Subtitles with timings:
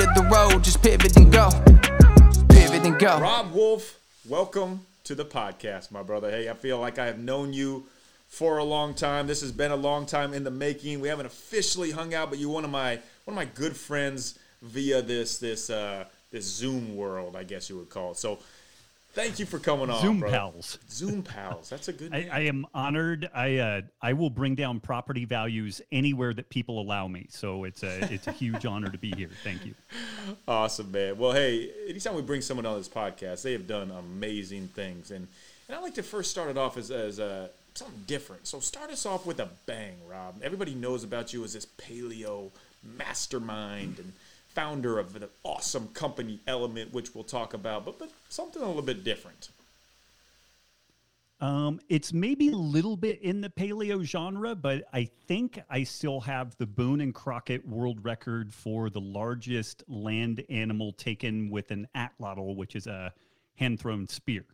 [0.00, 1.50] end of the road, just pivot and go.
[2.48, 3.18] Pivot and go.
[3.20, 6.30] Robb Wolf, welcome to the podcast, my brother.
[6.30, 7.84] Hey, I feel like I have known you
[8.28, 9.26] for a long time.
[9.26, 11.00] This has been a long time in the making.
[11.00, 14.38] We haven't officially hung out, but you're one of my one of my good friends
[14.62, 18.18] via this this uh, this Zoom world, I guess you would call it.
[18.18, 18.38] So
[19.18, 20.00] Thank you for coming on.
[20.00, 20.30] Zoom bro.
[20.30, 20.78] pals.
[20.88, 21.68] Zoom pals.
[21.68, 22.14] That's a good.
[22.14, 23.28] I, I, am honored.
[23.34, 27.26] I uh, I will bring down property values anywhere that people allow me.
[27.28, 29.30] So it's a it's a huge honor to be here.
[29.42, 29.74] Thank you.
[30.46, 31.18] Awesome, man.
[31.18, 35.26] Well, hey, anytime we bring someone on this podcast, they have done amazing things, and
[35.66, 38.46] and I like to first start it off as as uh, something different.
[38.46, 40.36] So start us off with a bang, Robb.
[40.44, 42.50] Everybody knows about you as this paleo
[42.96, 44.12] mastermind and
[44.58, 48.82] founder of the awesome company Element, which we'll talk about, but, but something a little
[48.82, 49.50] bit different.
[51.40, 56.20] Um, it's maybe a little bit in the paleo genre, but I think I still
[56.22, 61.86] have the Boone and Crockett world record for the largest land animal taken with an
[61.94, 63.14] atlatl, which is a
[63.54, 64.44] hand thrown spear.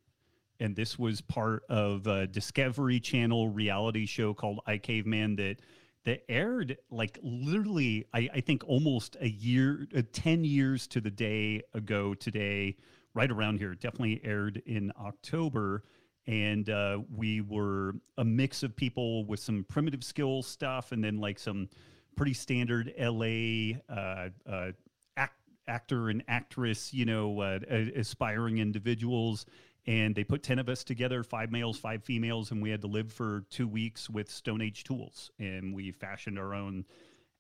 [0.61, 5.61] And this was part of a Discovery Channel reality show called I Caveman that
[6.05, 11.11] that aired like literally I, I think almost a year uh, 10 years to the
[11.11, 12.77] day ago today
[13.15, 15.85] right around here definitely aired in october
[16.27, 21.19] and uh, we were a mix of people with some primitive skill stuff and then
[21.19, 21.69] like some
[22.17, 24.73] pretty standard la uh, uh,
[25.17, 27.59] act, actor and actress you know uh,
[27.97, 29.47] aspiring individuals
[29.87, 32.87] and they put 10 of us together five males five females and we had to
[32.87, 35.31] live for two weeks with stone age tools.
[35.39, 36.85] And we fashioned our own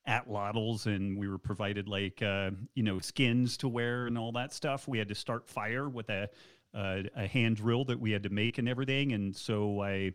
[0.07, 4.53] atlatls and we were provided like uh, you know skins to wear and all that
[4.53, 4.87] stuff.
[4.87, 6.29] We had to start fire with a,
[6.75, 9.13] a hand drill that we had to make and everything.
[9.13, 10.13] And so i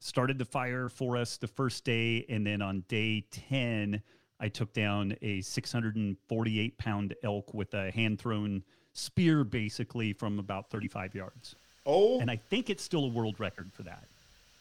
[0.00, 4.00] started the fire for us the first day and then on day 10
[4.40, 8.62] i took down a 648 pound elk with a hand thrown
[8.92, 11.56] spear basically from about 35 yards
[11.88, 14.04] Oh, and I think it's still a world record for that.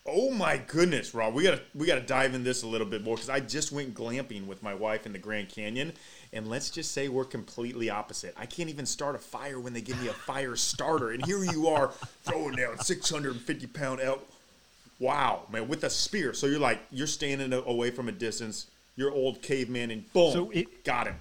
[0.06, 3.18] Oh my goodness, Robb, we gotta we gotta dive in this a little bit more
[3.18, 5.92] because I just went glamping with my wife in the Grand Canyon,
[6.32, 8.34] and let's just say we're completely opposite.
[8.38, 11.44] I can't even start a fire when they give me a fire starter, and here
[11.44, 11.90] you are
[12.24, 14.26] throwing down 650 pound elk.
[14.98, 16.34] Wow, man, with a spear.
[16.34, 18.68] So you're like you're standing away from a distance.
[18.96, 21.16] You're old caveman, and boom, so it, got him.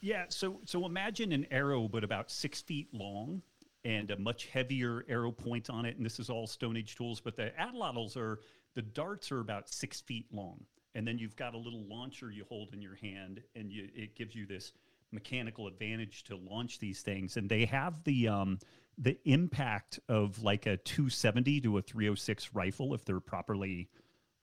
[0.00, 3.42] Yeah, so so imagine an arrow, but about six feet long
[3.84, 5.96] and a much heavier arrow point on it.
[5.96, 8.40] And this is all Stone Age tools, but the atlatls are
[8.74, 10.60] the darts are about six feet long,
[10.94, 14.14] and then you've got a little launcher you hold in your hand, and you, it
[14.14, 14.72] gives you this
[15.10, 17.36] mechanical advantage to launch these things.
[17.36, 18.58] And they have the um,
[18.98, 23.88] the impact of like a 270 to a 306 rifle if they're properly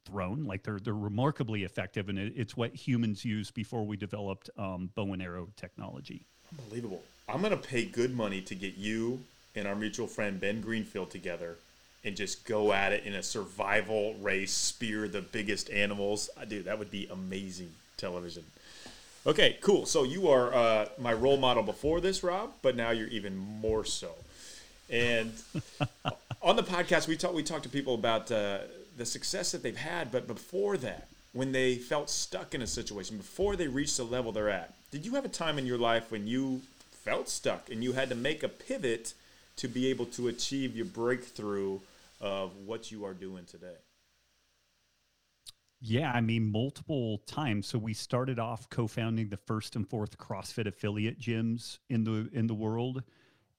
[0.06, 0.45] thrown.
[0.45, 4.90] Like they're they're remarkably effective, and it, it's what humans used before we developed um,
[4.95, 6.25] bow and arrow technology.
[6.51, 7.03] Unbelievable.
[7.28, 9.22] I'm gonna pay good money to get you
[9.56, 11.58] and our mutual friend Ben Greenfield together
[12.03, 16.30] and just go at it in a survival race, spear the biggest animals.
[16.47, 16.62] Do.
[16.63, 18.44] That would be amazing television.
[19.25, 19.88] Okay, cool.
[19.88, 23.84] So you are uh, my role model before this, Rob, but now you're even more
[23.84, 24.12] so.
[24.88, 25.34] And
[26.44, 28.59] on the podcast, we talk we talk to people about uh,
[28.97, 33.18] the success that they've had, but before that, when they felt stuck in a situation,
[33.18, 36.12] before they reached the level they're at, did you have a time in your life
[36.12, 36.62] when you
[37.05, 39.13] felt stuck and you had to make a pivot
[39.55, 41.79] to be able to achieve your breakthrough
[42.19, 43.77] of what you are doing today?
[45.79, 47.67] Yeah, I mean, multiple times.
[47.67, 52.47] So we started off co-founding the first and fourth CrossFit affiliate gyms in the in
[52.47, 53.03] the world,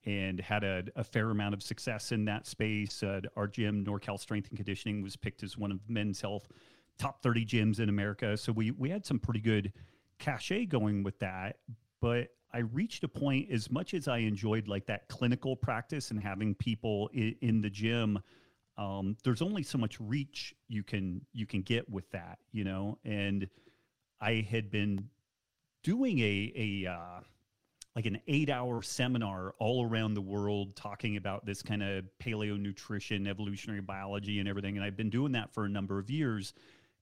[0.05, 3.03] and had a, a fair amount of success in that space.
[3.03, 6.49] Uh, our gym, NorCal Strength and Conditioning, was picked as one of Men's Health
[6.99, 8.37] top 30 gyms in America.
[8.37, 9.73] So we we had some pretty good
[10.19, 11.59] cachet going with that.
[12.01, 16.19] But I reached a point as much as I enjoyed like that clinical practice and
[16.19, 18.19] having people in, in the gym.
[18.79, 22.97] Um, there's only so much reach you can you can get with that, you know.
[23.05, 23.47] And
[24.23, 25.11] I had been
[25.83, 27.21] doing a a uh,
[27.95, 32.59] like an eight hour seminar all around the world talking about this kind of paleo
[32.59, 34.79] nutrition, evolutionary biology, and everything.
[34.79, 36.55] And I've been doing that for a number of years.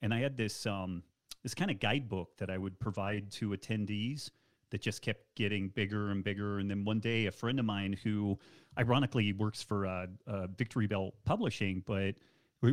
[0.02, 1.04] And I had this um,
[1.44, 4.30] this kind of guidebook that I would provide to attendees
[4.70, 6.58] that just kept getting bigger and bigger.
[6.58, 8.38] And then one day, a friend of mine who
[8.78, 12.14] ironically works for uh, uh, Victory Belt Publishing, but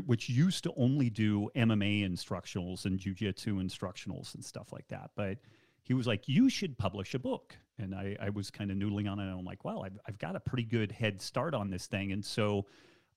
[0.06, 5.12] which used to only do MMA instructionals and jujitsu instructionals and stuff like that.
[5.16, 5.40] But
[5.84, 9.12] he was like, "You should publish a book." And I, I was kind of noodling
[9.12, 9.24] on it.
[9.24, 12.12] And I'm like, "Well, I've, I've got a pretty good head start on this thing."
[12.12, 12.68] And so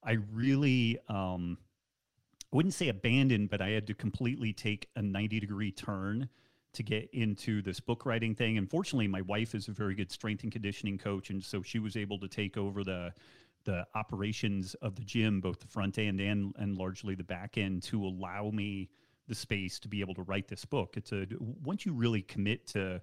[0.02, 1.58] I really, um,
[2.52, 6.28] I wouldn't say abandoned, but I had to completely take a 90 degree turn
[6.74, 8.58] to get into this book writing thing.
[8.58, 11.96] Unfortunately, my wife is a very good strength and conditioning coach, and so she was
[11.96, 13.12] able to take over the
[13.64, 17.82] the operations of the gym, both the front end and and largely the back end,
[17.84, 18.88] to allow me
[19.26, 20.96] the space to be able to write this book.
[20.96, 23.00] It's a once you really commit to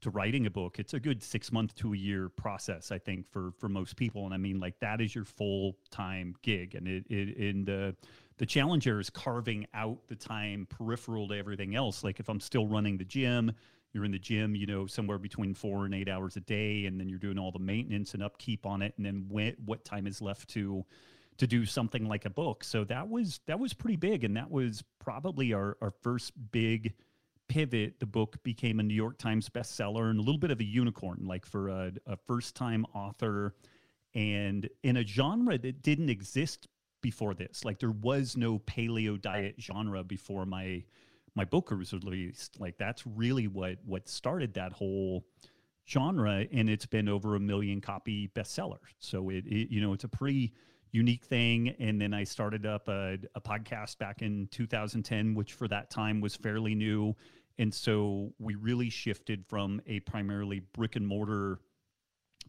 [0.00, 3.30] to writing a book, it's a good six month to a year process, I think,
[3.30, 4.26] for for most people.
[4.26, 7.88] And I mean, like that is your full time gig, and it, it in the
[7.88, 7.92] uh,
[8.38, 12.02] the challenger is carving out the time peripheral to everything else.
[12.02, 13.52] Like if I'm still running the gym,
[13.92, 16.98] you're in the gym, you know, somewhere between four and eight hours a day, and
[16.98, 20.06] then you're doing all the maintenance and upkeep on it, and then when, what time
[20.06, 20.84] is left to
[21.36, 22.62] to do something like a book.
[22.64, 26.94] So that was that was pretty big, and that was probably our our first big
[27.48, 28.00] pivot.
[28.00, 31.24] The book became a New York Times bestseller and a little bit of a unicorn,
[31.24, 33.54] like for a, a first time author,
[34.14, 36.66] and in a genre that didn't exist
[37.04, 37.66] before this.
[37.66, 40.82] Like there was no paleo diet genre before my
[41.34, 42.58] my book was released.
[42.58, 45.26] Like that's really what what started that whole
[45.86, 48.78] genre, and it's been over a million copy bestseller.
[49.00, 50.54] So it, it you know it's a pretty
[50.92, 51.74] unique thing.
[51.78, 56.22] And then I started up a, a podcast back in 2010, which for that time
[56.22, 57.14] was fairly new.
[57.58, 61.58] And so we really shifted from a primarily brick and mortar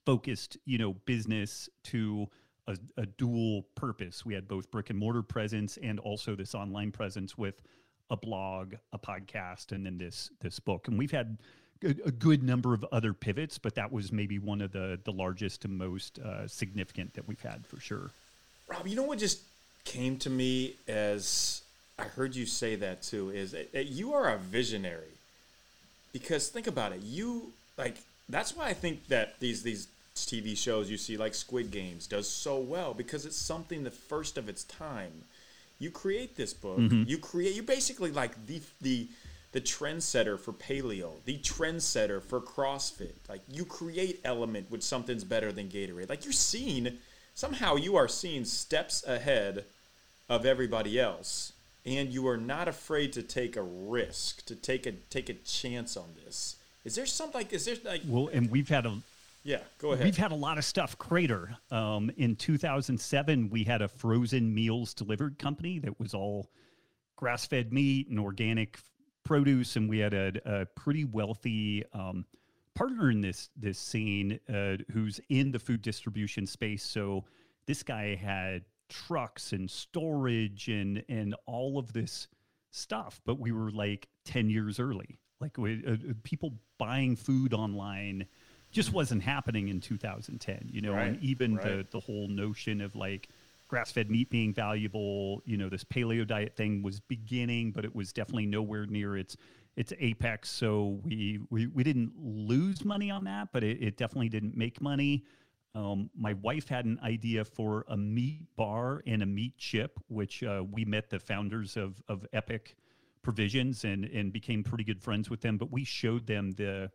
[0.06, 2.28] focused, you know, business to
[2.68, 4.26] a, a, dual purpose.
[4.26, 7.62] We had both brick and mortar presence and also this online presence with
[8.10, 10.88] a blog, a podcast, and then this this book.
[10.88, 11.38] And we've had
[11.84, 15.66] a, good number of other pivots, but that was maybe one of the the largest
[15.66, 18.12] and most uh, significant that we've had for sure.
[18.68, 19.42] Robb, you know what just
[19.84, 21.62] came to me as
[21.98, 25.14] I heard you say that too is that you are a visionary.
[26.12, 27.98] Because think about it, you like
[28.30, 32.30] that's why I think that these these TV shows you see, like Squid Games, does
[32.30, 35.12] so well because it's something the first of its time.
[35.78, 36.78] You create this book.
[36.80, 37.04] Mm-hmm.
[37.08, 37.56] You create.
[37.56, 39.10] You basically like the the
[39.52, 43.16] the trendsetter for paleo, the trendsetter for CrossFit.
[43.28, 46.10] Like you create element with something's better than Gatorade.
[46.10, 46.98] Like you're seeing
[47.34, 49.66] somehow you are seeing steps ahead
[50.30, 51.52] of everybody else,
[51.86, 55.98] and you are not afraid to take a risk, to take a take a chance
[55.98, 56.56] on this.
[56.86, 57.52] Is there something like?
[57.52, 58.02] Is there like?
[58.08, 58.98] Well, and we've had a
[59.46, 60.04] yeah, go ahead.
[60.04, 61.56] We've had a lot of stuff crater.
[61.70, 66.50] Um, in 2007, we had a frozen meals delivered company that was all
[67.16, 68.80] grass fed meat and organic
[69.24, 72.26] produce, and we had a, a pretty wealthy um,
[72.74, 76.84] partner in this this scene uh, who's in the food distribution space.
[76.84, 77.24] So
[77.68, 82.30] this guy had trucks and storage and and all of this
[82.72, 85.20] stuff, but we were like 10 years early.
[85.40, 88.26] Like uh, uh people buying food online
[88.76, 91.66] just wasn't happening in 2010, you know, right, and even right.
[91.66, 93.30] the, the whole notion of like
[93.70, 97.96] grass fed meat being valuable, you know, this paleo diet thing was beginning, but it
[97.96, 99.38] was definitely nowhere near its
[99.78, 100.50] its apex.
[100.50, 104.82] So we we, we didn't lose money on that, but it, it definitely didn't make
[104.82, 105.24] money.
[105.74, 110.44] Um, my wife had an idea for a meat bar and a meat chip, which
[110.44, 112.76] uh, we met the founders of of Epic
[113.22, 115.58] Provisions and and became pretty good friends with them.
[115.58, 116.92] But we showed them the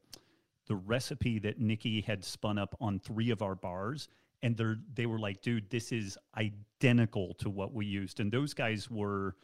[0.70, 4.06] the recipe that Nikki had spun up on three of our bars.
[4.40, 8.20] And they they were like, dude, this is identical to what we used.
[8.20, 9.34] And those guys were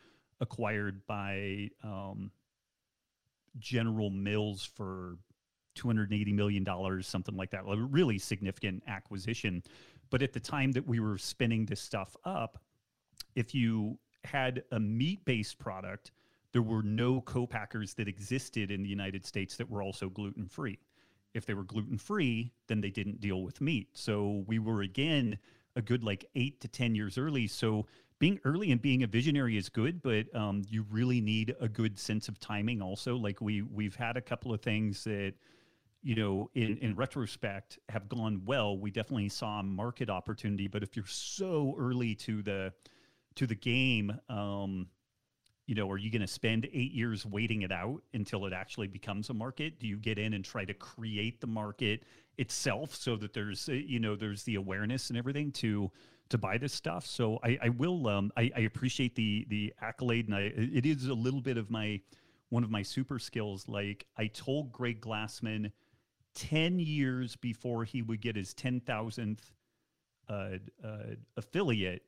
[0.41, 2.31] acquired by um,
[3.59, 5.19] General Mills for
[5.77, 6.65] $280 million,
[7.03, 7.65] something like that.
[7.69, 9.65] A really significant acquisition.
[10.11, 12.63] But at the time that we were spinning this stuff up,
[13.35, 16.13] if you had a meat based product,
[16.53, 20.79] there were no co-packers that existed in the United States that were also gluten free.
[21.37, 23.91] If they were gluten free, then they didn't deal with meat.
[23.93, 25.39] So we were again
[25.77, 27.47] a good like eight to 10 years early.
[27.47, 27.87] So
[28.19, 31.99] being early and being a visionary is good, but um, you really need a good
[31.99, 33.17] sense of timing also.
[33.17, 35.35] Like we, we've had a couple of things that,
[36.03, 38.79] you know, in, in retrospect have gone well.
[38.79, 42.73] We definitely saw a market opportunity, but if you're so early to the,
[43.35, 44.87] to the game, um,
[45.67, 48.87] you know, are you going to spend eight years waiting it out until it actually
[48.87, 49.81] becomes a market?
[49.81, 52.05] Do you get in and try to create the market
[52.39, 55.91] itself so that there's, uh, you know, there's the awareness and everything to
[56.29, 57.05] to buy this stuff?
[57.05, 61.07] So I, I will, um, I, I appreciate the the accolade, and I it is
[61.07, 62.01] a little bit of my
[62.51, 63.67] one of my super skills.
[63.67, 65.73] Like I told Greg Glassman
[66.35, 69.51] ten years before he would get his ten thousandth
[70.29, 72.05] uh, uh, affiliate,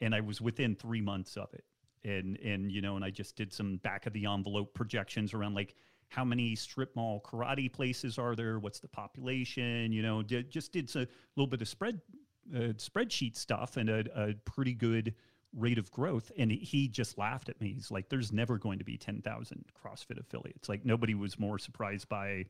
[0.00, 1.64] and I was within three months of it
[2.04, 5.54] and and you know and i just did some back of the envelope projections around
[5.54, 5.74] like
[6.08, 10.72] how many strip mall karate places are there what's the population you know did, just
[10.72, 12.00] did a little bit of spread
[12.54, 15.14] uh, spreadsheet stuff and a, a, pretty good
[15.56, 16.30] rate of growth.
[16.38, 17.72] And he just laughed at me.
[17.74, 20.68] He's like, there's never going to be 10,000 CrossFit affiliates.
[20.68, 22.44] Like, nobody was more surprised by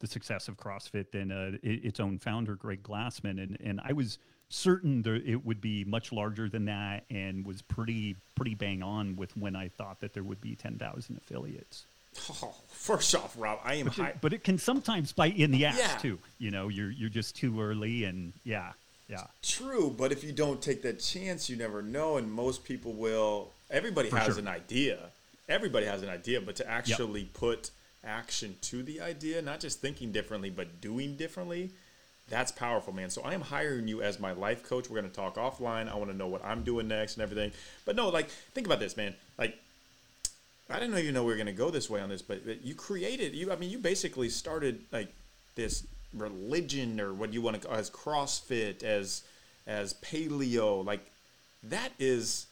[0.00, 3.42] the success of CrossFit than uh, its own founder, Greg Glassman.
[3.42, 7.62] And, and I was certain there, it would be much larger than that and was
[7.62, 11.86] pretty, pretty bang on with when I thought that there would be 10,000 affiliates.
[12.42, 14.08] Oh, first off, Robb, I am but, high.
[14.10, 15.96] It, but it can sometimes bite in the ass Yeah.
[15.98, 16.18] too.
[16.38, 18.70] You know, you're you're just too early, and yeah,
[19.08, 19.24] yeah.
[19.42, 22.16] True, but if you don't take that chance, you never know.
[22.16, 23.50] And most people will.
[23.68, 24.38] Everybody For has sure.
[24.38, 24.98] an idea.
[25.48, 27.70] Everybody has an idea, but to actually put
[28.04, 31.70] action to the idea, not just thinking differently, but doing differently,
[32.28, 33.10] that's powerful, man.
[33.10, 34.88] So I am hiring you as my life coach.
[34.88, 35.90] We're going to talk offline.
[35.90, 37.52] I want to know what I'm doing next and everything.
[37.84, 39.14] But no, like, think about this, man.
[39.38, 39.58] Like,
[40.70, 42.46] I didn't know even know we were going to go this way on this, but,
[42.46, 45.08] but you created, you, I mean, you basically started like
[45.54, 49.22] this religion or what you want to call as CrossFit, as,
[49.66, 50.82] as paleo.
[50.84, 51.04] Like,
[51.64, 52.46] that is,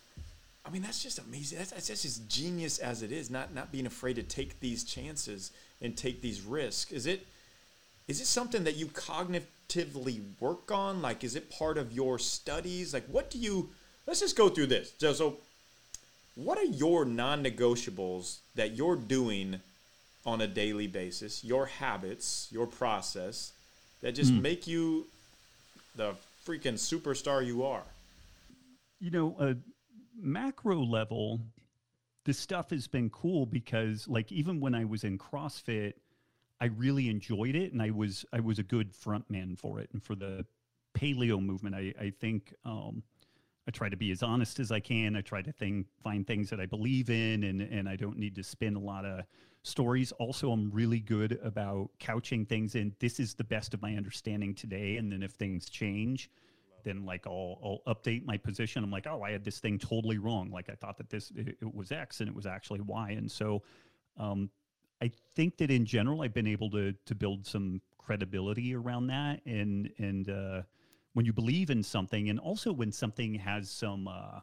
[0.66, 1.56] I mean, that's just amazing.
[1.58, 3.30] That's, that's just as genius as it is.
[3.30, 5.50] Not, not being afraid to take these chances
[5.80, 6.92] and take these risks.
[6.92, 7.26] Is it,
[8.08, 8.86] is it something that you
[9.72, 11.02] cognitively work on?
[11.02, 12.94] Like, is it part of your studies?
[12.94, 13.70] Like, what do you,
[14.06, 14.92] let's just go through this.
[14.98, 15.36] So, so
[16.34, 19.60] what are your non negotiables that you're doing
[20.24, 23.52] on a daily basis, your habits, your process
[24.02, 25.06] that just make you
[25.96, 26.14] the
[26.46, 27.82] freaking superstar you are?
[29.00, 29.54] You know, uh,
[30.20, 31.40] macro level,
[32.24, 35.94] this stuff has been cool because, like, even when I was in CrossFit,
[36.62, 39.90] I really enjoyed it, and I was I was a good front man for it
[39.92, 40.46] and for the
[40.96, 41.74] paleo movement.
[41.74, 43.02] I I think um,
[43.66, 45.16] I try to be as honest as I can.
[45.16, 48.36] I try to think, find things that I believe in, and and I don't need
[48.36, 49.24] to spin a lot of
[49.64, 50.12] stories.
[50.12, 52.94] Also, I'm really good about couching things in.
[53.00, 56.30] This is the best of my understanding today, and then if things change,
[56.84, 58.84] then like I'll I'll update my position.
[58.84, 60.52] I'm like, oh, I had this thing totally wrong.
[60.52, 63.28] Like I thought that this it, it was X, and it was actually Y, and
[63.28, 63.64] so.
[64.16, 64.50] Um,
[65.02, 69.40] I think that in general, I've been able to to build some credibility around that,
[69.44, 70.62] and and uh,
[71.14, 74.40] when you believe in something, and also when something has some uh,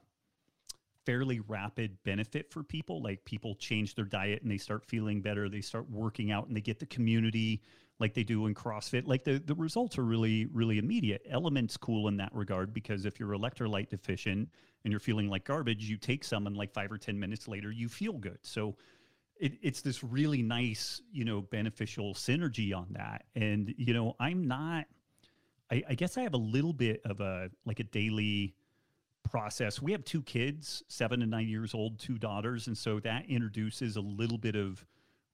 [1.06, 5.48] fairly rapid benefit for people, like people change their diet and they start feeling better,
[5.48, 7.62] they start working out, and they get the community
[8.00, 9.08] like they do in CrossFit.
[9.08, 11.26] Like the the results are really really immediate.
[11.30, 14.50] Elements cool in that regard because if you're electrolyte deficient
[14.84, 17.72] and you're feeling like garbage, you take some, and like five or ten minutes later,
[17.72, 18.40] you feel good.
[18.42, 18.76] So
[19.40, 23.26] it, it's this really nice, you know, beneficial synergy on that.
[23.36, 24.86] And, you know, I'm not,
[25.72, 28.54] I, I guess I have a little bit of a, like a daily
[29.30, 29.82] process.
[29.82, 32.68] We have two kids, seven and nine years old, two daughters.
[32.68, 34.86] And so that introduces a little bit of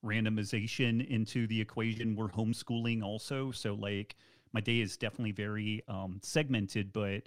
[0.06, 2.16] randomization into the equation.
[2.16, 3.52] We're homeschooling also.
[3.52, 4.16] So, like,
[4.54, 7.24] my day is definitely very um, segmented, but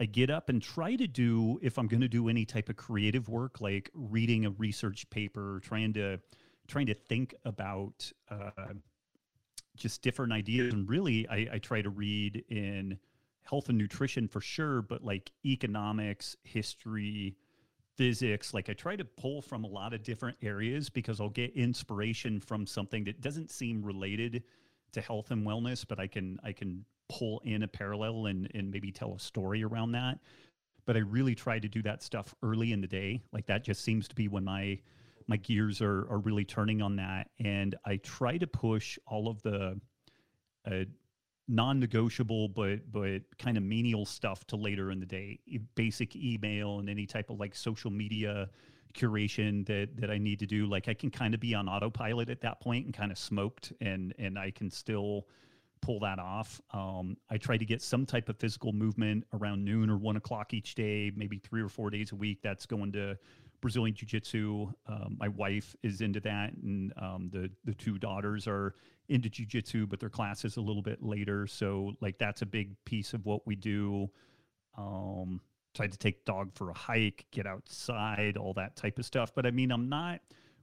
[0.00, 2.76] I get up and try to do, if I'm going to do any type of
[2.76, 6.18] creative work, like reading a research paper, trying to
[6.66, 8.72] trying to think about uh,
[9.76, 10.72] just different ideas.
[10.72, 12.98] And really, I, I try to read in
[13.42, 17.36] health and nutrition for sure, but like economics, history,
[17.96, 18.54] physics.
[18.54, 22.40] Like I try to pull from a lot of different areas because I'll get inspiration
[22.40, 24.44] from something that doesn't seem related
[24.92, 28.70] to health and wellness, but I can I can pull in a parallel and and
[28.70, 30.18] maybe tell a story around that.
[30.86, 33.22] But I really try to do that stuff early in the day.
[33.32, 34.78] Like that just seems to be when my
[35.26, 37.28] my gears are are really turning on that.
[37.38, 39.80] And I try to push all of the
[40.70, 40.84] uh,
[41.48, 45.36] non-negotiable but but kind of menial stuff to later in the day
[45.74, 48.48] basic email and any type of like social media
[48.94, 52.30] curation that that I need to do like I can kind of be on autopilot
[52.30, 55.26] at that point and kind of smoked and and I can still
[55.82, 59.90] pull that off um, I try to get some type of physical movement around noon
[59.90, 63.16] or one o'clock each day maybe three or four days a week that's going to
[63.60, 64.72] Brazilian Jiu Jitsu.
[64.86, 68.74] Um, my wife is into that, and um, the the two daughters are
[69.08, 71.46] into Jiu Jitsu, but their class is a little bit later.
[71.46, 74.08] So like that's a big piece of what we do.
[74.78, 75.40] Um,
[75.74, 79.32] try to take dog for a hike, get outside, all that type of stuff.
[79.34, 80.20] But I mean, I'm not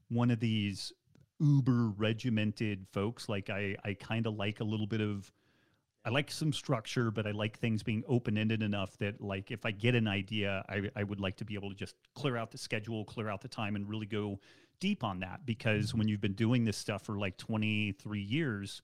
[0.10, 0.92] one of these
[1.40, 3.30] uber regimented folks.
[3.30, 5.32] Like I I kind of like a little bit of
[6.08, 9.66] I like some structure, but I like things being open ended enough that, like, if
[9.66, 12.50] I get an idea, I, I would like to be able to just clear out
[12.50, 14.40] the schedule, clear out the time, and really go
[14.80, 15.46] deep on that.
[15.46, 18.82] Because when you've been doing this stuff for like 23 years,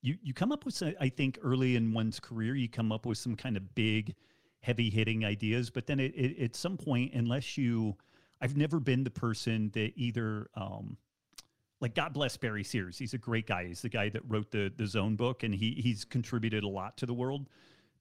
[0.00, 3.04] you, you come up with, some, I think, early in one's career, you come up
[3.04, 4.14] with some kind of big,
[4.60, 5.68] heavy hitting ideas.
[5.68, 7.94] But then it, it, at some point, unless you,
[8.40, 10.96] I've never been the person that either, um,
[11.80, 12.98] like God bless Barry Sears.
[12.98, 13.66] He's a great guy.
[13.66, 16.96] He's the guy that wrote the the Zone book, and he he's contributed a lot
[16.98, 17.46] to the world.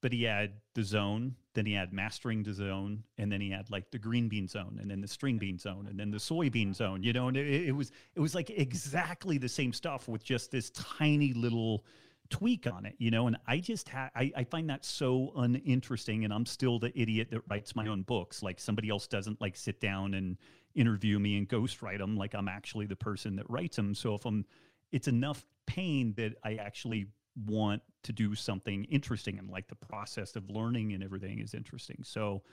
[0.01, 3.69] but he had the zone, then he had mastering the zone, and then he had
[3.71, 6.75] like the green bean zone, and then the string bean zone, and then the soybean
[6.75, 7.01] zone.
[7.01, 10.51] You know, and it, it was it was like exactly the same stuff with just
[10.51, 11.83] this tiny little
[12.29, 13.25] tweak on it, you know.
[13.27, 17.29] And I just ha- I, I find that so uninteresting, and I'm still the idiot
[17.31, 18.43] that writes my own books.
[18.43, 20.37] Like somebody else doesn't like sit down and
[20.75, 22.15] interview me and ghostwrite them.
[22.15, 23.95] Like I'm actually the person that writes them.
[23.95, 24.45] So if I'm,
[24.91, 27.07] it's enough pain that I actually
[27.45, 32.01] want to do something interesting and like the process of learning and everything is interesting.
[32.03, 32.43] So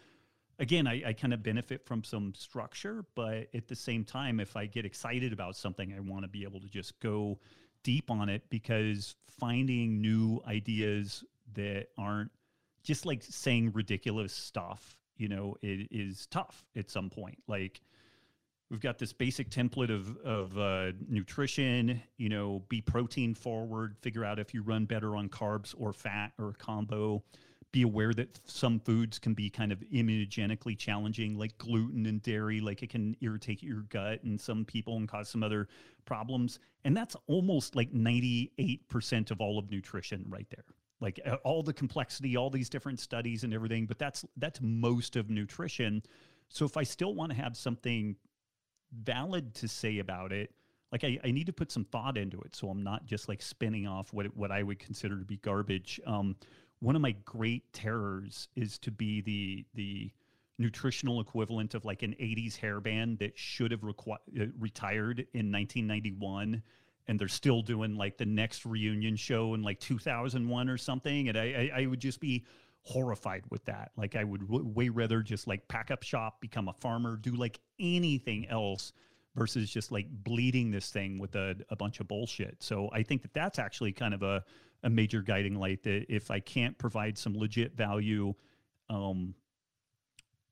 [0.59, 4.57] again, I, I kind of benefit from some structure, but at the same time, if
[4.57, 7.39] I get excited about something, I want to be able to just go
[7.83, 11.25] deep on it because finding new ideas
[11.55, 12.31] that aren't
[12.83, 17.39] just like saying ridiculous stuff, you know, it is tough at some point.
[17.47, 17.81] Like
[18.73, 24.25] we've got this basic template of of uh, nutrition, you know, be protein forward, figure
[24.25, 27.23] out if you run better on carbs or fat or a combo.
[27.71, 32.61] Be aware that some foods can be kind of immunogenically challenging, like gluten and dairy,
[32.61, 35.69] like it can irritate your gut and some people and cause some other
[36.05, 36.59] problems.
[36.85, 40.65] And that's almost like 98% of all of nutrition right there.
[41.01, 45.17] Like uh, all the complexity, all these different studies and everything, but that's that's most
[45.17, 46.03] of nutrition.
[46.51, 48.17] So if I still want to have something
[48.93, 50.51] valid to say about it,
[50.93, 53.41] like I, I need to put some thought into it so I'm not just like
[53.43, 56.01] spinning off what what I would consider to be garbage.
[56.07, 56.37] Um,
[56.81, 60.11] one of my great terrors is to be the the
[60.59, 66.63] nutritional equivalent of like an 80s hairband that should have requ- uh, retired in 1991
[67.09, 71.39] and they're still doing like the next reunion show in like 2001 or something and
[71.39, 72.45] I, I, I would just be
[72.85, 76.69] horrified with that like i would w- way rather just like pack up shop become
[76.69, 78.93] a farmer do like anything else
[79.37, 83.23] versus just like bleeding this thing with a, a bunch of bullshit so i think
[83.23, 84.45] that that's actually kind of a
[84.83, 88.35] a major guiding light that if I can't provide some legit value
[88.91, 89.35] um,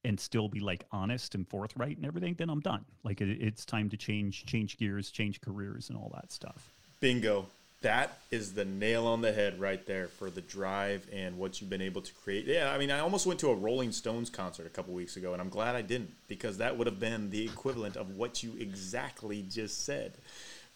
[0.04, 2.84] and still be like honest and forthright and everything, then I'm done.
[3.02, 6.72] Like it, it's time to change, change gears, change careers, and all that stuff.
[7.00, 7.46] Bingo.
[7.82, 11.70] That is the nail on the head right there for the drive and what you've
[11.70, 12.44] been able to create.
[12.46, 15.32] Yeah, I mean, I almost went to a Rolling Stones concert a couple weeks ago,
[15.32, 18.52] and I'm glad I didn't because that would have been the equivalent of what you
[18.58, 20.12] exactly just said.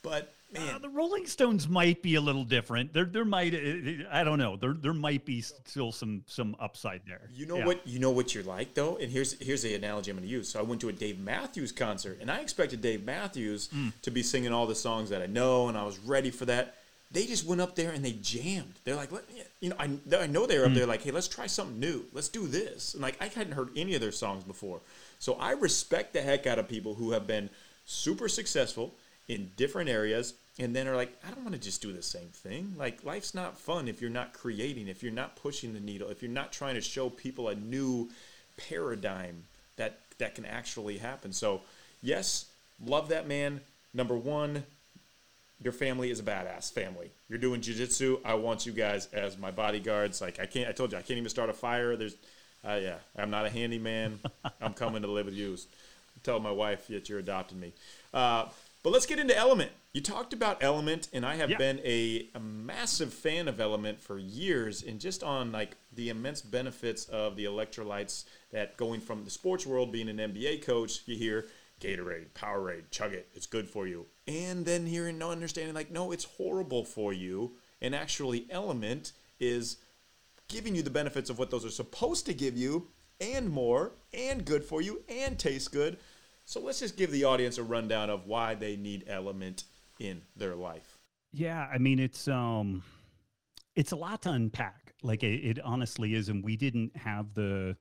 [0.03, 2.93] But uh, the Rolling Stones might be a little different.
[2.93, 4.57] There, there might, uh, I don't know.
[4.57, 7.29] There, there might be still some, some upside there.
[7.35, 7.67] You know yeah.
[7.67, 7.87] what?
[7.87, 8.97] You know what you're like though.
[8.97, 10.49] And here's, here's the analogy I'm going to use.
[10.49, 13.93] So I went to a Dave Matthews concert, and I expected Dave Matthews mm.
[14.03, 16.77] to be singing all the songs that I know, and I was ready for that.
[17.15, 18.75] They just went up there and they jammed.
[18.85, 19.11] They're like,
[19.61, 20.75] you know, I, I know they were up mm.
[20.75, 22.05] there like, hey, let's try something new.
[22.13, 22.93] Let's do this.
[22.93, 24.81] And like, I hadn't heard any of their songs before.
[25.21, 27.49] So I respect the heck out of people who have been
[27.87, 28.95] super successful
[29.29, 32.29] in different areas and then are like, I don't want to just do the same
[32.29, 32.75] thing.
[32.77, 36.21] Like life's not fun if you're not creating, if you're not pushing the needle, if
[36.21, 38.11] you're not trying to show people a new
[38.57, 39.45] paradigm
[39.77, 41.33] that that can actually happen.
[41.33, 41.63] So,
[42.03, 42.47] yes,
[42.85, 43.61] love that man.
[43.93, 44.65] Number 1,
[45.63, 47.13] your family is a badass family.
[47.29, 48.21] You're doing jiu-jitsu.
[48.25, 50.21] I want you guys as my bodyguards.
[50.21, 51.97] Like I can't I told you I can't even start a fire.
[51.97, 52.17] There's
[52.67, 54.21] uh, yeah, I'm not a handyman.
[54.61, 55.57] I'm coming to live with you.
[56.23, 57.73] Tell my wife that you're adopting me.
[58.13, 58.47] Uh,
[58.83, 59.71] but let's get into Element.
[59.95, 61.57] You talked about Element, and I have yeah.
[61.57, 66.43] been a, a, massive fan of Element for years, and just on like the immense
[66.43, 71.17] benefits of the electrolytes that going from the sports world, being an NBA coach, you
[71.17, 71.47] hear
[71.81, 76.13] Gatorade, Powerade, chug it, it's good for you, and then hearing no understanding like no,
[76.13, 79.79] it's horrible for you, and actually Element is
[80.49, 82.89] giving you the benefits of what those are supposed to give you,
[83.21, 85.99] and more, and good for you, and taste good.
[86.45, 89.65] So let's just give the audience a rundown of why they need Element
[89.99, 90.99] in their life.
[91.33, 92.83] Yeah, I mean it's um
[93.75, 94.95] it's a lot to unpack.
[95.03, 97.77] Like it, it honestly is and we didn't have the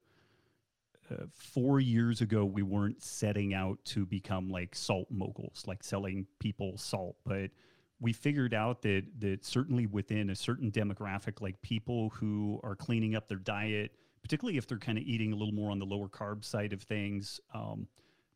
[1.35, 6.77] 4 years ago we weren't setting out to become like salt moguls, like selling people
[6.77, 7.51] salt, but
[7.99, 13.15] we figured out that that certainly within a certain demographic like people who are cleaning
[13.15, 16.09] up their diet, particularly if they're kind of eating a little more on the lower
[16.09, 17.87] carb side of things, um,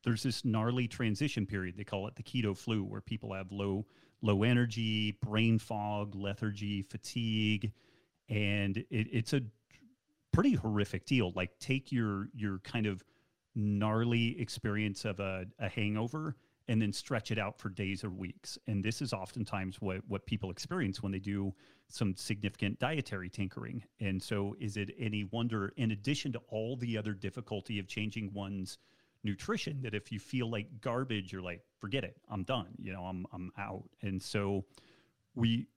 [0.03, 1.75] there's this gnarly transition period.
[1.77, 3.85] They call it the keto flu, where people have low
[4.21, 7.71] low energy, brain fog, lethargy, fatigue,
[8.29, 9.41] and it, it's a
[10.31, 11.31] pretty horrific deal.
[11.35, 13.03] Like take your your kind of
[13.55, 16.35] gnarly experience of a, a hangover
[16.67, 18.57] and then stretch it out for days or weeks.
[18.67, 21.53] And this is oftentimes what, what people experience when they do
[21.87, 23.83] some significant dietary tinkering.
[23.99, 28.33] And so, is it any wonder, in addition to all the other difficulty of changing
[28.33, 28.77] one's
[29.23, 32.75] nutrition that if you feel like garbage, you're like, forget it, I'm done.
[32.77, 33.85] You know, I'm I'm out.
[34.01, 34.65] And so
[35.35, 35.67] we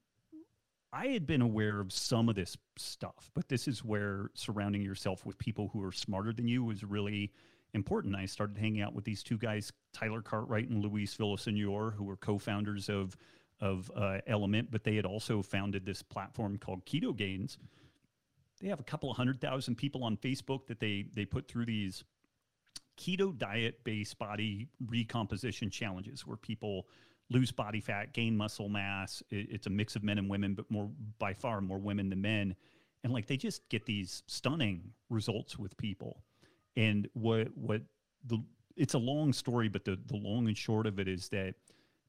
[0.92, 5.24] I had been aware of some of this stuff, but this is where surrounding yourself
[5.24, 7.32] with people who are smarter than you was really
[7.74, 8.16] important.
[8.16, 12.16] I started hanging out with these two guys, Tyler Cartwright and Luis Villasenor, who were
[12.16, 13.16] co-founders of
[13.60, 17.58] of uh, Element, but they had also founded this platform called Keto Gains.
[18.58, 21.66] They have a couple of hundred thousand people on Facebook that they they put through
[21.66, 22.02] these
[22.98, 26.86] keto diet based body recomposition challenges where people
[27.30, 29.22] lose body fat, gain muscle mass.
[29.30, 32.20] It, it's a mix of men and women, but more by far more women than
[32.20, 32.56] men.
[33.02, 36.22] And like they just get these stunning results with people.
[36.76, 37.82] And what what
[38.26, 38.38] the
[38.76, 41.54] it's a long story, but the the long and short of it is that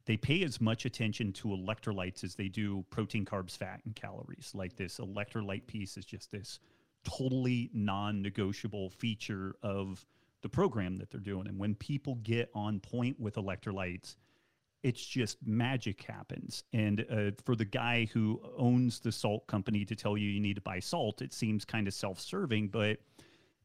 [0.05, 4.51] they pay as much attention to electrolytes as they do protein, carbs, fat, and calories.
[4.53, 6.59] Like this electrolyte piece is just this
[7.03, 10.05] totally non-negotiable feature of
[10.41, 11.47] the program that they're doing.
[11.47, 14.15] And when people get on point with electrolytes,
[14.83, 16.63] it's just magic happens.
[16.73, 20.55] And uh, for the guy who owns the salt company to tell you you need
[20.55, 22.69] to buy salt, it seems kind of self-serving.
[22.69, 22.97] But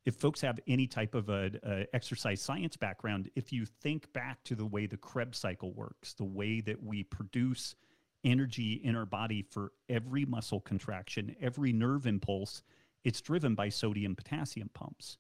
[0.05, 4.43] if folks have any type of a, a, exercise science background, if you think back
[4.45, 7.75] to the way the Krebs cycle works, the way that we produce
[8.23, 12.63] energy in our body for every muscle contraction, every nerve impulse,
[13.05, 15.17] it's driven by sodium potassium pumps.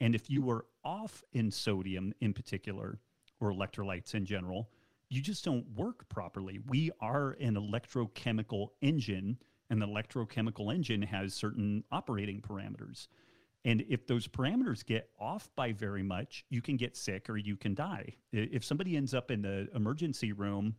[0.00, 2.98] And if you are off in sodium in particular,
[3.40, 4.68] or electrolytes in general,
[5.08, 6.60] you just don't work properly.
[6.66, 9.38] We are an electrochemical engine,
[9.70, 13.08] and the electrochemical engine has certain operating parameters.
[13.64, 17.56] And if those parameters get off by very much, you can get sick or you
[17.56, 18.14] can die.
[18.32, 20.76] If somebody ends up in the emergency room,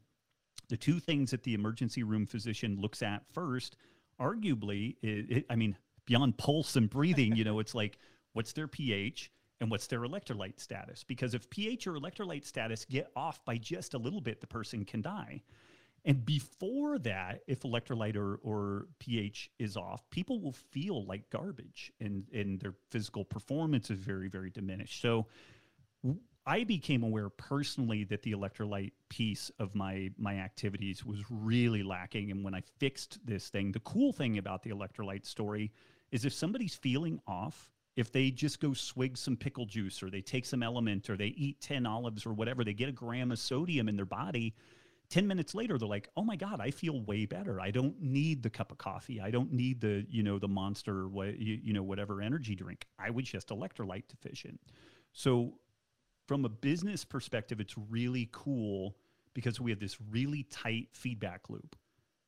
[0.70, 3.76] the two things that the emergency room physician looks at first,
[4.22, 7.98] arguably, it, it, I mean, beyond pulse and breathing, you know, it's like,
[8.34, 9.32] what's their pH?
[9.60, 11.04] And what's their electrolyte status.
[11.04, 14.86] Because if pH or electrolyte status get off by just a little bit, the person
[14.86, 15.42] can die.
[16.06, 21.92] And before that, if electrolyte or, or pH is off, people will feel like garbage
[22.00, 25.02] and, and their physical performance is very, very diminished.
[25.02, 25.26] So
[26.46, 32.32] I became aware personally that the electrolyte piece of my my activities was really lacking.
[32.32, 35.74] And when I fixed this thing, the cool thing about the electrolyte story
[36.12, 40.22] is if somebody's feeling off, if they just go swig some pickle juice or they
[40.22, 43.40] take some element or they eat 10 olives or whatever, they get a gram of
[43.40, 44.56] sodium in their body.
[45.10, 47.62] 10 minutes later they're like oh my god i feel way better.
[47.62, 49.22] I don't need the cup of coffee.
[49.22, 52.86] I don't need the you know the monster what you, you know whatever energy drink.
[53.00, 54.60] I was just electrolyte deficient.
[55.14, 55.54] So
[56.28, 58.98] from a business perspective it's really cool
[59.34, 61.76] because we have this really tight feedback loop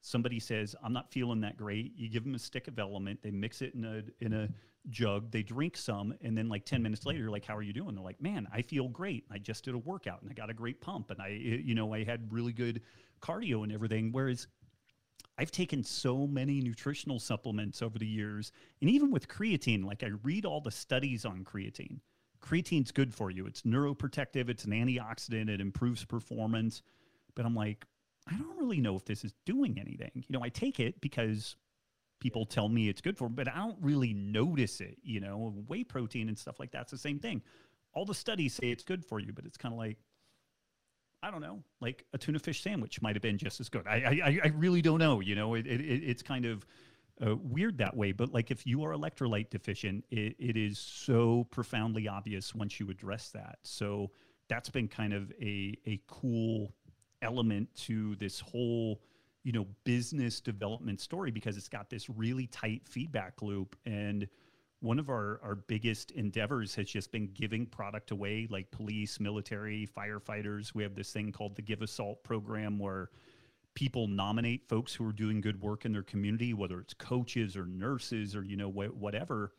[0.01, 3.31] somebody says i'm not feeling that great you give them a stick of element they
[3.31, 4.49] mix it in a in a
[4.89, 7.93] jug they drink some and then like 10 minutes later like how are you doing
[7.93, 10.53] they're like man i feel great i just did a workout and i got a
[10.53, 12.81] great pump and i eh, you know i had really good
[13.21, 14.47] cardio and everything whereas
[15.39, 20.09] I've taken so many nutritional supplements over the years, and even with creatine, like I
[20.21, 22.01] read all the studies on creatine.
[22.41, 23.45] Creatine's good for you.
[23.45, 26.81] It's neuroprotective, it's an antioxidant, it improves performance.
[27.35, 27.85] But I'm like,
[28.29, 30.11] I don't really know if this is doing anything.
[30.15, 31.55] You know, I take it because
[32.19, 34.97] people tell me it's good for them, but I don't really notice it.
[35.01, 37.41] You know, whey protein and stuff like that's the same thing.
[37.93, 39.97] All the studies say it's good for you, but it's kind of like,
[41.23, 43.87] I don't know, like a tuna fish sandwich might have been just as good.
[43.87, 45.19] I I, I really don't know.
[45.21, 46.65] You know, it, it it's kind of
[47.25, 48.11] uh, weird that way.
[48.11, 52.89] But like if you are electrolyte deficient, it, it is so profoundly obvious once you
[52.89, 53.59] address that.
[53.63, 54.11] So
[54.47, 56.73] that's been kind of a a cool
[57.21, 59.01] element to this whole
[59.43, 63.75] you know business development story because it's got this really tight feedback loop.
[63.85, 64.27] And
[64.81, 69.87] one of our, our biggest endeavors has just been giving product away like police military
[69.97, 70.73] firefighters.
[70.73, 73.09] We have this thing called the give a salt program where
[73.75, 77.65] people nominate folks who are doing good work in their community whether it's coaches or
[77.65, 79.53] nurses or you know wh- whatever.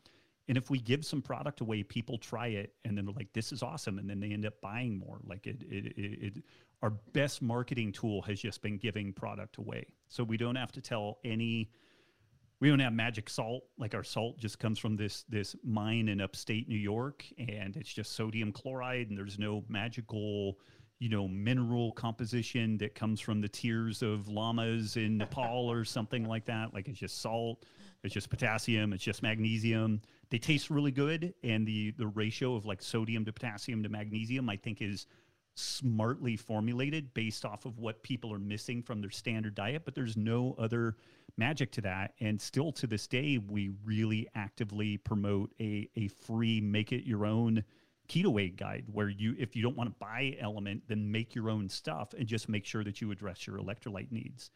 [0.49, 3.53] And if we give some product away people try it and then they're like this
[3.53, 3.99] is awesome.
[3.99, 5.21] And then they end up buying more.
[5.27, 6.45] Like it, it, it, it
[6.83, 9.87] our best marketing tool has just been giving product away.
[10.09, 11.71] So we don't have to tell any
[12.61, 16.21] we don't have magic salt like our salt just comes from this this mine in
[16.21, 20.59] upstate New York and it's just sodium chloride and there's no magical
[20.99, 26.25] you know mineral composition that comes from the tears of llamas in Nepal or something
[26.25, 27.65] like that like it's just salt
[28.05, 32.67] it's just potassium it's just magnesium they taste really good and the the ratio of
[32.67, 35.07] like sodium to potassium to magnesium I think is
[35.61, 40.17] smartly formulated based off of what people are missing from their standard diet, but there's
[40.17, 40.97] no other
[41.37, 42.15] magic to that.
[42.21, 47.27] And still to this day, we really actively promote a, a free make it your
[47.27, 47.65] own
[48.09, 51.49] keto aid guide where you if you don't want to buy element then make your
[51.49, 54.51] own stuff and just make sure that you address your electrolyte needs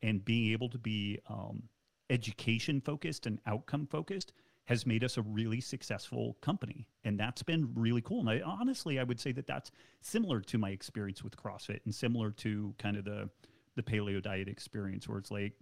[0.00, 1.62] and being able to be um,
[2.08, 4.32] education focused and outcome focused
[4.66, 8.20] has made us a really successful company and that's been really cool.
[8.20, 11.94] And I, honestly i would say that that's similar to my experience with crossfit and
[11.94, 13.28] similar to kind of the
[13.76, 15.52] the paleo diet experience where it's like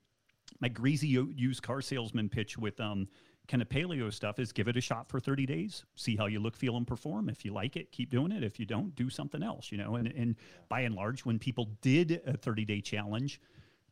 [0.61, 3.09] my greasy used car salesman pitch with um
[3.49, 6.41] kind of paleo stuff is give it a shot for 30 days see how you
[6.41, 7.29] look feel and perform.
[7.29, 8.45] If you like it keep doing it.
[8.45, 9.97] If you don't do something else you know?
[9.97, 10.37] And and
[10.69, 13.41] by and large when people did a 30 day challenge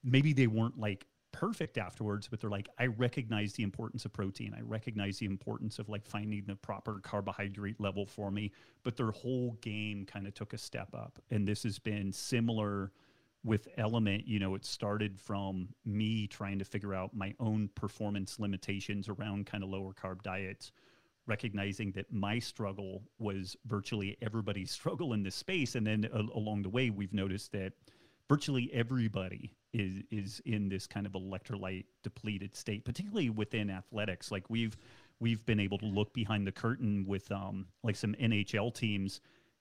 [0.04, 4.54] maybe they weren't like perfect afterwards, but they're like, I recognize the importance of protein.
[4.56, 8.52] I recognize the importance of like finding the proper carbohydrate level for me.
[8.82, 11.18] But their whole game kind of took a step up.
[11.30, 12.92] And this has been similar
[13.44, 14.26] with Element.
[14.26, 19.46] You know, it started from me trying to figure out my own performance limitations around
[19.46, 20.72] kind of lower carb diets.
[21.26, 25.74] Recognizing that my struggle was virtually everybody's struggle in this space.
[25.74, 27.72] And then uh, along the way, we've noticed that
[28.28, 34.30] virtually everybody is is in this kind of electrolyte depleted state, particularly within athletics.
[34.30, 34.76] Like we've
[35.20, 39.20] we've been able to look behind the curtain with um, like some NHL teams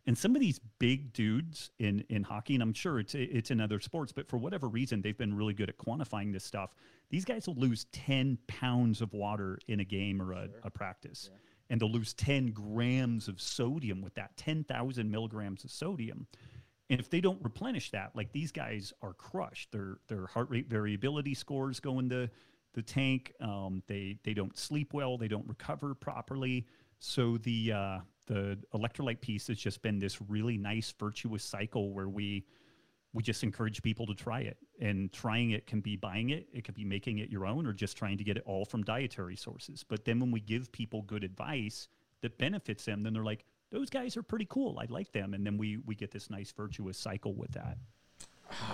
[0.09, 3.61] and some of these big dudes in in hockey, and I'm sure it's it's in
[3.61, 6.73] other sports, but for whatever reason, they've been really good at quantifying this stuff.
[7.11, 10.59] These guys will lose 10 pounds of water in a game or a, sure.
[10.63, 11.37] a practice, yeah.
[11.69, 16.25] and they'll lose 10 grams of sodium with that 10,000 milligrams of sodium.
[16.89, 19.71] And if they don't replenish that, like these guys are crushed.
[19.71, 22.29] Their their heart rate variability scores go into
[22.73, 23.33] the tank.
[23.41, 25.17] Um, they they don't sleep well.
[25.17, 26.65] They don't recover properly.
[26.99, 32.09] So the uh, the electrolyte piece has just been this really nice virtuous cycle where
[32.09, 32.45] we
[33.13, 34.57] we just encourage people to try it.
[34.79, 37.73] And trying it can be buying it, it could be making it your own, or
[37.73, 39.83] just trying to get it all from dietary sources.
[39.83, 41.87] But then when we give people good advice
[42.21, 44.79] that benefits them, then they're like, those guys are pretty cool.
[44.79, 45.33] I like them.
[45.33, 47.77] And then we, we get this nice virtuous cycle with that.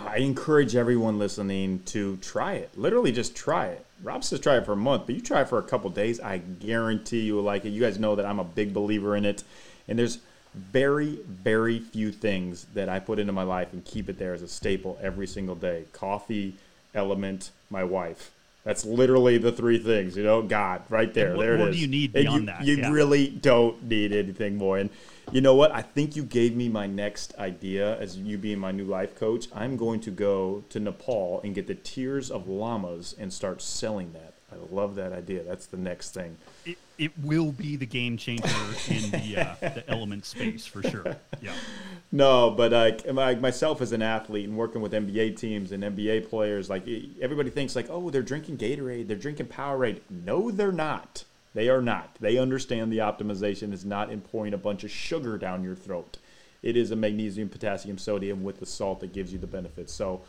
[0.06, 2.78] I encourage everyone listening to try it.
[2.78, 3.86] Literally, just try it.
[4.04, 6.20] Robb says try it for a month, but you try it for a couple days.
[6.20, 7.70] I guarantee you will like it.
[7.70, 9.44] You guys know that I'm a big believer in it,
[9.88, 10.20] and there's
[10.54, 14.42] very, very few things that I put into my life and keep it there as
[14.42, 15.84] a staple every single day.
[15.92, 16.56] Coffee,
[16.94, 18.32] element, my wife.
[18.66, 20.42] That's literally the three things, you know.
[20.42, 21.76] God, right there, what, there it what is.
[21.76, 22.66] do you need beyond you, that?
[22.66, 22.92] You yeah.
[22.92, 24.80] really don't need anything more.
[24.80, 24.90] And
[25.32, 25.72] you know what?
[25.72, 29.48] I think you gave me my next idea as you being my new life coach.
[29.54, 34.14] I'm going to go to Nepal and get the tears of llamas and start selling
[34.14, 34.35] that.
[34.56, 35.44] I love that idea.
[35.44, 36.38] That's the next thing.
[36.66, 38.48] It, it will be the game changer
[38.88, 41.16] in the uh, the element space for sure.
[41.42, 41.54] Yeah.
[42.12, 46.30] No, but like uh, myself as an athlete and working with NBA teams and NBA
[46.30, 46.88] players, like
[47.20, 50.00] everybody thinks like, oh, they're drinking Gatorade, they're drinking Powerade.
[50.10, 51.26] No, they're not.
[51.54, 52.16] They are not.
[52.22, 56.18] They understand the optimization is not in pouring a bunch of sugar down your throat.
[56.62, 59.92] It is a magnesium, potassium, sodium with the salt that gives you the benefits.
[59.92, 60.22] So,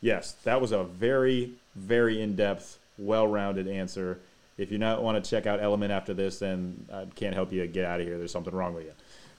[0.00, 4.18] yes, that was a very, very in depth well-rounded answer.
[4.58, 7.66] If you not want to check out Element after this, then I can't help you
[7.66, 8.18] get out of here.
[8.18, 8.92] There's something wrong with you.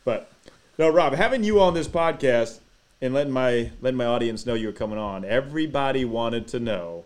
[0.06, 0.32] But
[0.78, 2.60] no, Robb, having you on this podcast
[3.02, 7.06] and letting my letting my audience know you're coming on, everybody wanted to know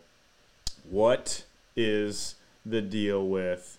[0.90, 2.36] what is
[2.66, 3.78] the deal with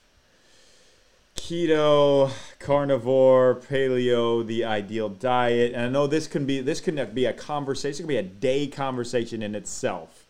[1.37, 5.73] keto, carnivore, paleo, the ideal diet.
[5.73, 8.23] And I know this can be this can be a conversation, it can be a
[8.23, 10.27] day conversation in itself.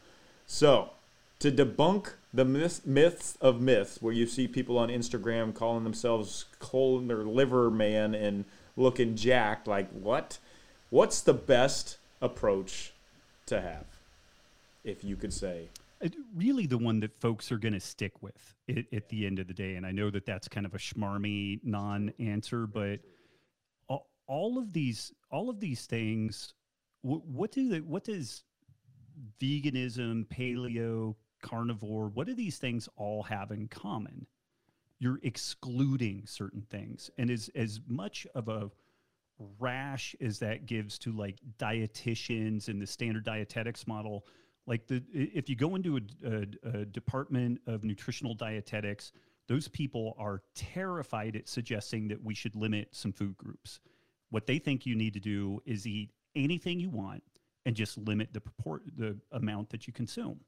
[0.47, 0.91] So,
[1.39, 6.47] to debunk the myths, myths of myths, where you see people on Instagram calling themselves
[6.59, 8.45] colon or liver man and
[8.77, 9.67] looking jacked.
[9.67, 10.39] Like what?
[10.91, 12.93] What's the best approach
[13.47, 13.87] to have,
[14.85, 15.69] if you could say?
[16.35, 19.47] Really, the one that folks are going to stick with at, at, the end of
[19.47, 19.77] the day.
[19.77, 22.99] And I know that that's kind of a schmarmy non-answer, but
[23.87, 26.55] all, all of these, all of these things,
[27.03, 28.43] what, what do they, what does
[29.41, 34.27] veganism, paleo, carnivore, what do these things all have in common?
[34.99, 37.11] You're excluding certain things.
[37.19, 38.71] And as, as much of a
[39.59, 44.25] rash as that gives to like dietitians and the standard dietetics model,
[44.67, 49.13] like the if you go into a, a, a department of nutritional dietetics,
[49.49, 53.81] those people are terrified at suggesting that we should limit some food groups.
[54.31, 57.23] What they think you need to do is eat anything you want
[57.67, 60.41] and just limit the purport the amount that you consume.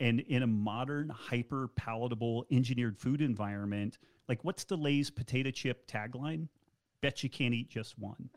[0.00, 5.86] And in a modern, hyper palatable, engineered food environment, like what's the Lay's potato chip
[5.88, 6.48] tagline?
[7.00, 8.30] Bet you can't eat just one.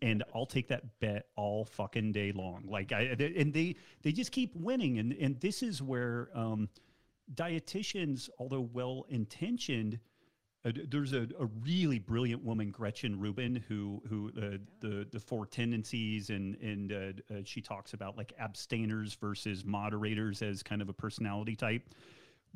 [0.00, 2.64] And I'll take that bet all fucking day long.
[2.68, 4.98] Like I and they they just keep winning.
[4.98, 6.68] And and this is where um,
[7.34, 9.98] dietitians, although well intentioned,
[10.64, 15.46] Uh, there's a, a really brilliant woman, Gretchen Rubin, who who uh, the the four
[15.46, 20.88] tendencies and and uh, uh, she talks about like abstainers versus moderators as kind of
[20.88, 21.82] a personality type.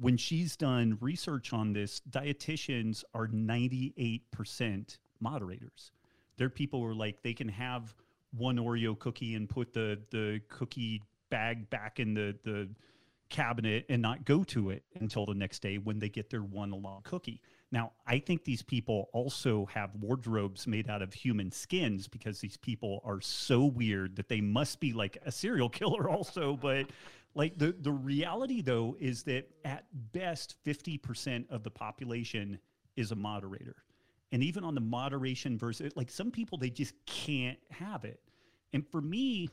[0.00, 5.92] When she's done research on this, dietitians are 98% moderators.
[6.38, 7.94] They're people who are like they can have
[8.36, 12.68] one Oreo cookie and put the the cookie bag back in the the
[13.28, 16.70] cabinet and not go to it until the next day when they get their one
[16.70, 17.40] long cookie.
[17.72, 22.58] Now, I think these people also have wardrobes made out of human skins because these
[22.58, 26.86] people are so weird that they must be like a serial killer also, but
[27.34, 32.58] like the the reality though is that at best 50% of the population
[32.94, 33.76] is a moderator.
[34.32, 38.20] And even on the moderation versus like some people they just can't have it.
[38.74, 39.48] And for me,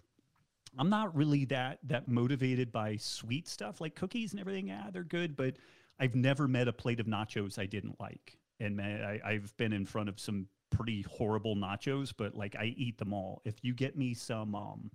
[0.78, 4.68] I'm not really that that motivated by sweet stuff like cookies and everything.
[4.68, 5.56] Yeah, they're good, but
[6.00, 8.38] I've never met a plate of nachos I didn't like.
[8.60, 12.98] And I, I've been in front of some pretty horrible nachos, but like I eat
[12.98, 13.42] them all.
[13.46, 14.92] If you get me some um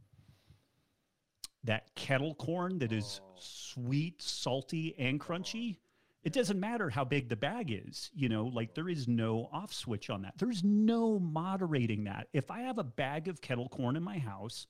[1.65, 3.35] that kettle corn that is oh.
[3.39, 5.79] sweet, salty, and crunchy,
[6.23, 8.11] it doesn't matter how big the bag is.
[8.15, 10.35] You know, like there is no off switch on that.
[10.39, 12.29] There's no moderating that.
[12.33, 14.67] If I have a bag of kettle corn in my house,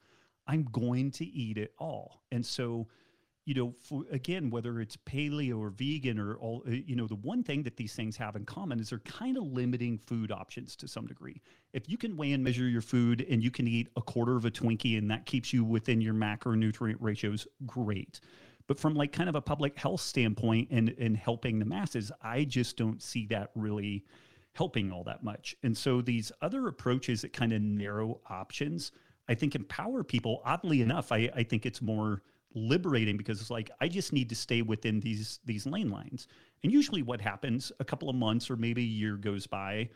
[0.46, 2.22] I'm going to eat it all.
[2.30, 2.88] And so,
[3.44, 7.16] you know, for again, whether it's paleo or vegan or all, uh, you know, the
[7.16, 10.74] one thing that these things have in common is they're kind of limiting food options
[10.76, 11.42] to some degree.
[11.72, 14.44] If you can weigh and measure your food and you can eat a quarter of
[14.46, 18.20] a Twinkie and that keeps you within your macronutrient ratios, great.
[18.66, 22.44] But from like kind of a public health standpoint and and helping the masses, I
[22.44, 24.04] just don't see that really
[24.52, 25.54] helping all that much.
[25.62, 28.92] And so these other approaches that kind of narrow options
[29.28, 30.42] I think empower people.
[30.44, 32.22] Oddly enough, I, I think it's more
[32.54, 36.28] liberating because it's like I just need to stay within these these lane lines.
[36.62, 39.90] And usually, what happens a couple of months or maybe a year goes by,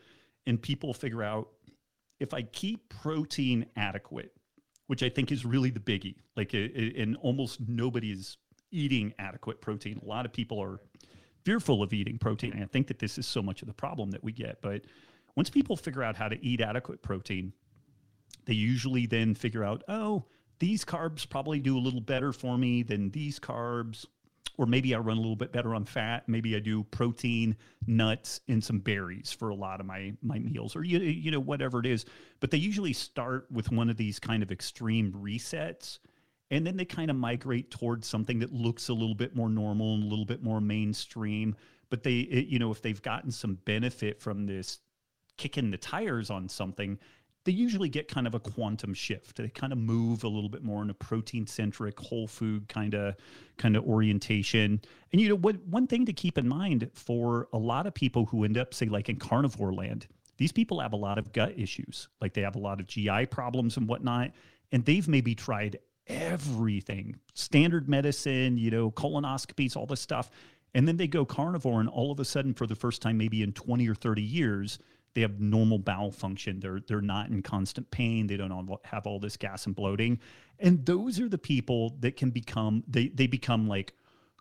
[0.45, 1.49] and people figure out
[2.19, 4.33] if I keep protein adequate,
[4.87, 6.15] which I think is really the biggie.
[6.35, 8.37] Like, and almost nobody is
[8.71, 9.99] eating adequate protein.
[10.03, 10.79] A lot of people are
[11.45, 12.53] fearful of eating protein.
[12.53, 14.61] And I think that this is so much of the problem that we get.
[14.61, 14.81] But
[15.35, 17.53] once people figure out how to eat adequate protein,
[18.45, 20.25] they usually then figure out, oh,
[20.59, 24.05] these carbs probably do a little better for me than these carbs.
[24.57, 26.27] Or maybe I run a little bit better on fat.
[26.27, 27.55] Maybe I do protein,
[27.87, 31.39] nuts, and some berries for a lot of my my meals, or you you know
[31.39, 32.03] whatever it is.
[32.41, 35.99] But they usually start with one of these kind of extreme resets,
[36.51, 39.95] and then they kind of migrate towards something that looks a little bit more normal
[39.95, 41.55] and a little bit more mainstream.
[41.89, 44.79] But they, it, you know, if they've gotten some benefit from this
[45.37, 46.99] kicking the tires on something,
[47.45, 49.37] they usually get kind of a quantum shift.
[49.37, 52.93] They kind of move a little bit more in a protein centric, whole food kind
[52.93, 53.15] of
[53.57, 54.81] kind of orientation.
[55.11, 55.55] And you know what?
[55.65, 58.87] One thing to keep in mind for a lot of people who end up, say,
[58.87, 62.07] like in carnivore land, these people have a lot of gut issues.
[62.21, 64.31] Like they have a lot of GI problems and whatnot,
[64.71, 70.29] and they've maybe tried everything, standard medicine, you know, colonoscopies, all this stuff.
[70.73, 73.41] And then they go carnivore, and all of a sudden, for the first time, maybe
[73.41, 74.79] in 20 or 30 years,
[75.19, 76.61] they have normal bowel function.
[76.61, 78.25] They're they're not in constant pain.
[78.25, 80.17] They don't have all this gas and bloating.
[80.59, 83.91] And those are the people that can become they they become like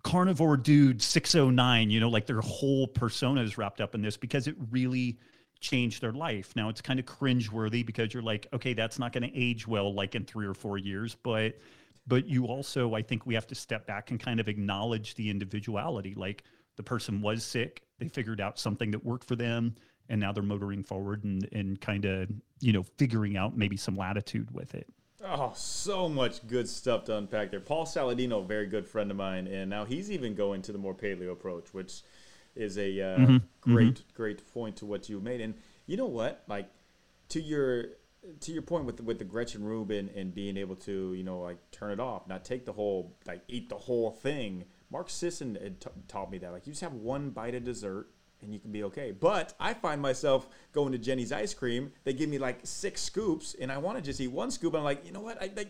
[0.05, 4.47] carnivore dude 609, you know, like their whole persona is wrapped up in this because
[4.47, 5.19] it really
[5.59, 6.55] changed their life.
[6.55, 9.93] Now it's kind of cringeworthy because you're like, okay, that's not going to age well
[9.93, 11.59] like in 3 or 4 years, but
[12.07, 15.29] but you also I think we have to step back and kind of acknowledge the
[15.29, 16.45] individuality like
[16.77, 19.75] the person was sick, they figured out something that worked for them
[20.09, 22.29] and now they're motoring forward and, and kind of
[22.61, 24.87] you know figuring out maybe some latitude with it
[25.25, 29.47] oh so much good stuff to unpack there paul saladino very good friend of mine
[29.47, 32.03] and now he's even going to the more paleo approach which
[32.55, 33.37] is a uh, mm-hmm.
[33.61, 34.15] great mm-hmm.
[34.15, 35.55] great point to what you made and
[35.87, 36.69] you know what like
[37.29, 37.87] to your
[38.41, 41.41] to your point with the, with the Gretchen Rubin and being able to you know
[41.41, 44.65] like turn it off, not take the whole like eat the whole thing.
[44.91, 48.09] Mark Sisson had t- taught me that like you just have one bite of dessert
[48.43, 49.13] and you can be okay.
[49.13, 51.93] But I find myself going to Jeni's ice cream.
[52.05, 54.75] They give me like six scoops, and I want to just eat one scoop.
[54.75, 55.41] I'm like, you know what?
[55.43, 55.67] I, I,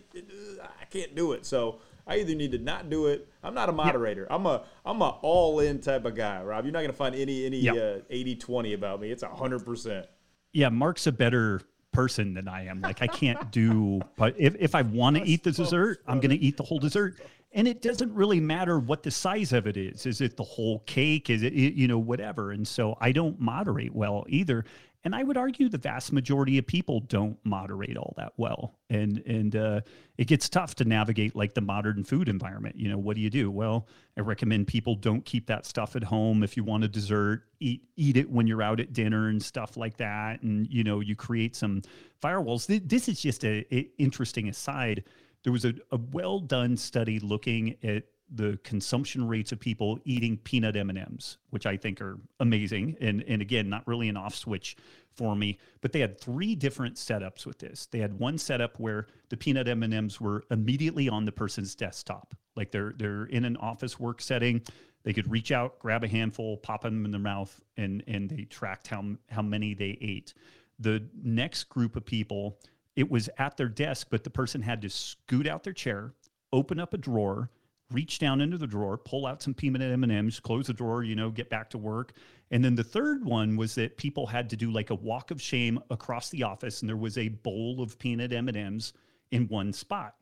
[0.81, 1.47] I can't do it.
[1.47, 3.29] So I either need to not do it.
[3.43, 4.27] I'm not a moderator.
[4.31, 6.65] I'm a I'm a all in type of guy, Robb.
[6.65, 7.75] You're not gonna find any any yep.
[7.75, 9.11] uh, 80-20 about me.
[9.11, 10.07] It's hundred percent.
[10.53, 11.61] Yeah, Mark's a better
[11.93, 12.81] person than I am.
[12.81, 16.31] Like I can't do, but if, if I want to eat the dessert, I'm going
[16.31, 17.19] to eat the whole dessert
[17.59, 20.79] and it doesn't really matter what the size of it is is it the whole
[20.87, 24.65] cake is it you know whatever and so i don't moderate well either
[25.05, 29.19] and I would argue the vast majority of people don't moderate all that well, and
[29.27, 29.81] and uh,
[30.17, 32.77] it gets tough to navigate like the modern food environment.
[32.77, 33.51] You know, what do you do?
[33.51, 33.87] Well,
[34.17, 36.43] I recommend people don't keep that stuff at home.
[36.43, 39.77] If you want a dessert, eat eat it when you're out at dinner and stuff
[39.77, 41.83] like that, and you know, you create some
[42.21, 42.67] firewalls.
[42.87, 45.05] This is just a, a interesting aside.
[45.49, 50.37] There was a, a well done study looking at the consumption rates of people eating
[50.37, 54.77] peanut M&Ms, which I think are amazing and and again not really an off switch
[55.15, 57.87] for me, but they had three different setups with this.
[57.87, 62.35] They had one setup where the peanut M&Ms were immediately on the person's desktop.
[62.55, 64.61] Like they're they're in an office work setting,
[65.03, 68.43] they could reach out, grab a handful, pop them in their mouth and and they
[68.43, 70.35] tracked how how many they ate.
[70.79, 72.59] The next group of people,
[72.99, 76.15] it was at their desk, but the person had to scoot out their chair,
[76.53, 77.49] open up a drawer,
[77.93, 81.31] reach down into the drawer, pull out some peanut M&Ms, close the drawer, you know,
[81.31, 82.15] get back to work.
[82.51, 85.41] And then the third one was that people had to do like a walk of
[85.41, 88.95] shame across the office and there was a bowl of peanut M&Ms
[89.31, 90.17] in one spot.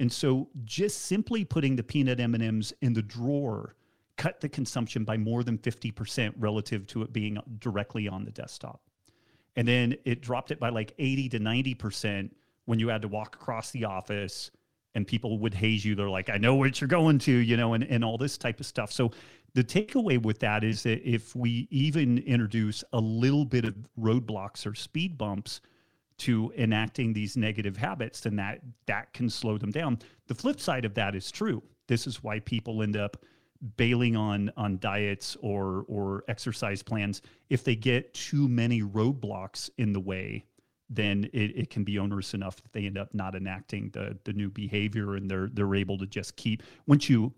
[0.00, 3.76] And so just simply putting the peanut M&Ms in the drawer
[4.16, 8.80] cut the consumption by more than 50% relative to it being directly on the desktop.
[9.56, 12.30] And then it dropped it by like 80 to 90%
[12.64, 14.50] when you had to walk across the office
[14.94, 15.94] and people would haze you.
[15.94, 18.60] They're like, I know what you're going to, you know, and, and all this type
[18.60, 18.92] of stuff.
[18.92, 19.10] So
[19.54, 24.66] the takeaway with that is that if we even introduce a little bit of roadblocks
[24.66, 25.60] or speed bumps
[26.18, 29.98] to enacting these negative habits, then that that can slow them down.
[30.28, 31.62] The flip side of that is true.
[31.88, 33.16] This is why people end up
[33.76, 39.92] bailing on on diets or or exercise plans if they get too many roadblocks in
[39.92, 40.44] the way
[40.90, 44.32] then it, it can be onerous enough that they end up not enacting the the
[44.32, 47.32] new behavior and they're they're able to just keep once you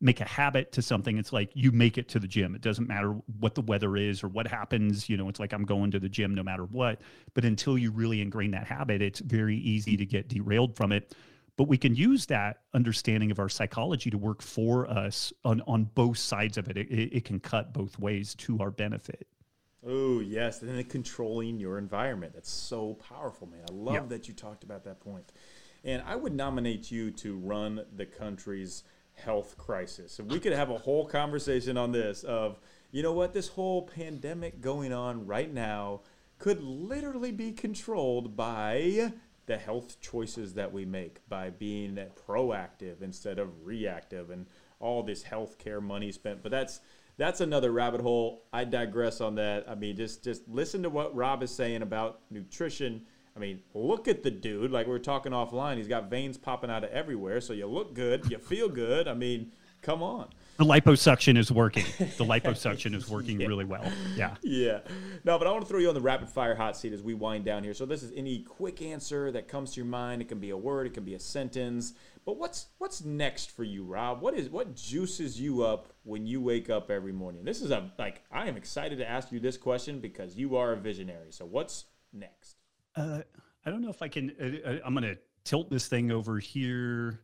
[0.00, 2.54] make a habit to something it's like you make it to the gym.
[2.54, 5.64] It doesn't matter what the weather is or what happens you know it's like i'm
[5.64, 7.00] going to the gym no matter what.
[7.32, 11.14] But until you really ingrain that habit it's very easy to get derailed from it
[11.56, 15.84] but we can use that understanding of our psychology to work for us on, on
[15.94, 16.76] both sides of it.
[16.76, 19.26] It, it can cut both ways to our benefit.
[19.86, 22.32] Oh yes, and then controlling your environment.
[22.34, 23.60] That's so powerful, man.
[23.68, 24.08] I love yep.
[24.08, 25.32] that you talked about that point.
[25.84, 30.18] And I would nominate you to run the country's health crisis.
[30.18, 32.58] If we could have a whole conversation on this of,
[32.90, 36.00] you know what, this whole pandemic going on right now
[36.38, 39.12] could literally be controlled by
[39.46, 44.46] the health choices that we make by being proactive instead of reactive and
[44.80, 46.42] all this healthcare money spent.
[46.42, 46.80] But that's
[47.16, 48.44] that's another rabbit hole.
[48.52, 49.68] I digress on that.
[49.68, 53.02] I mean, just just listen to what Robb is saying about nutrition.
[53.36, 54.70] I mean, look at the dude.
[54.70, 57.40] Like we are talking offline, he's got veins popping out of everywhere.
[57.40, 59.08] So you look good, you feel good.
[59.08, 60.28] I mean, come on.
[60.56, 61.84] The liposuction is working.
[62.16, 63.48] The liposuction is working yeah.
[63.48, 63.90] really well.
[64.14, 64.36] Yeah.
[64.42, 64.80] Yeah.
[65.24, 67.14] No, but I want to throw you on the rapid fire hot seat as we
[67.14, 67.74] wind down here.
[67.74, 70.22] So this is any quick answer that comes to your mind.
[70.22, 71.94] It can be a word, it can be a sentence.
[72.24, 74.22] But what's what's next for you, Robb?
[74.22, 77.44] What is what juices you up when you wake up every morning?
[77.44, 80.72] This is a like I am excited to ask you this question because you are
[80.72, 81.32] a visionary.
[81.32, 82.56] So what's next?
[82.96, 83.22] Uh,
[83.66, 84.32] I don't know if I can.
[84.40, 87.20] Uh, uh I'm going to tilt this thing over here.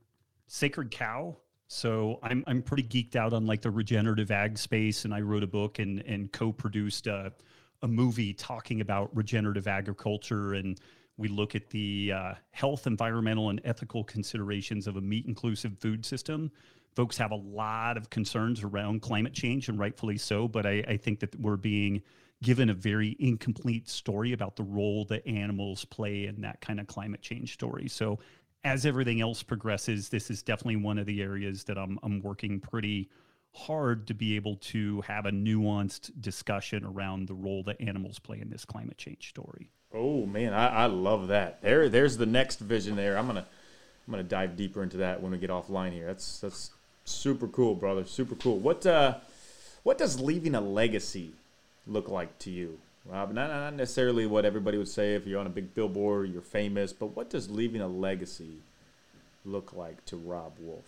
[0.49, 1.37] Sacred cow.
[1.73, 5.45] So I'm I'm pretty geeked out on like the regenerative ag space, and I wrote
[5.45, 7.33] a book and and co-produced a,
[7.83, 10.81] a movie talking about regenerative agriculture and
[11.21, 16.05] we look at the uh, health, environmental, and ethical considerations of a meat inclusive food
[16.05, 16.51] system.
[16.97, 20.49] Folks have a lot of concerns around climate change, and rightfully so.
[20.49, 22.03] But I, I think that we're being
[22.43, 26.87] given a very incomplete story about the role that animals play in that kind of
[26.87, 27.87] climate change story.
[27.87, 28.19] So,
[28.65, 32.61] as everything else progresses, this is definitely one of the areas that I'm, I'm working
[32.61, 33.09] pretty
[33.53, 38.41] hard to be able to have a nuanced discussion around the role that animals play
[38.41, 39.71] in this climate change story.
[39.93, 41.61] Oh man, I, I love that.
[41.63, 42.95] There, there's the next vision.
[42.95, 43.47] There, I'm gonna,
[44.07, 46.07] I'm gonna dive deeper into that when we get offline here.
[46.07, 46.71] That's that's
[47.05, 48.05] super cool, brother.
[48.05, 48.59] Super cool.
[48.59, 49.17] What uh,
[49.83, 51.33] what does leaving a legacy
[51.89, 53.33] look like to you, Robb?
[53.33, 56.93] Not, not necessarily what everybody would say if you're on a big billboard, you're famous,
[56.93, 58.59] but what does leaving a legacy
[59.45, 60.85] look like to Robb Wolf?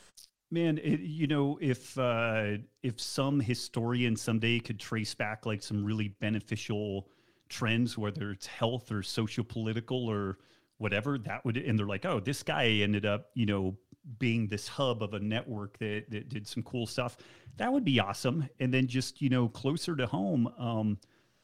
[0.51, 5.83] Man, it, you know, if uh, if some historian someday could trace back like some
[5.83, 7.09] really beneficial
[7.49, 10.39] trends, whether it's health or social political or
[10.77, 13.77] whatever, that would, and they're like, oh, this guy ended up, you know,
[14.19, 17.17] being this hub of a network that, that did some cool stuff.
[17.57, 18.49] That would be awesome.
[18.61, 20.99] And then just, you know, closer to home, um,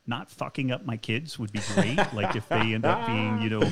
[0.09, 1.99] not fucking up my kids would be great.
[2.15, 3.63] like if they end up being, you know,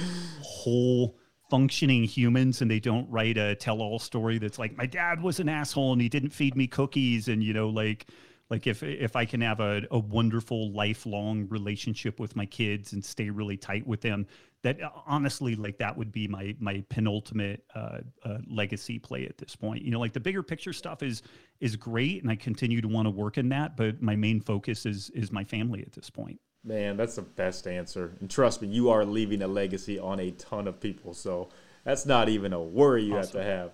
[0.43, 1.17] whole
[1.51, 5.41] functioning humans and they don't write a tell all story that's like, my dad was
[5.41, 8.07] an asshole and he didn't feed me cookies and, you know, like,
[8.51, 13.05] like if if I can have a, a wonderful lifelong relationship with my kids and
[13.05, 14.27] stay really tight with them,
[14.63, 19.39] that uh, honestly like that would be my my penultimate uh, uh, legacy play at
[19.39, 19.83] this point.
[19.83, 21.23] You know, like the bigger picture stuff is
[21.61, 24.87] is great, and I continue to want to work in that, but my main focus
[24.87, 26.41] is is my family at this point.
[26.63, 28.17] Man, that's the best answer.
[28.21, 31.15] And trust me, you are leaving a legacy on a ton of people.
[31.15, 31.49] So
[31.85, 33.41] that's not even a worry you awesome.
[33.41, 33.73] have to have.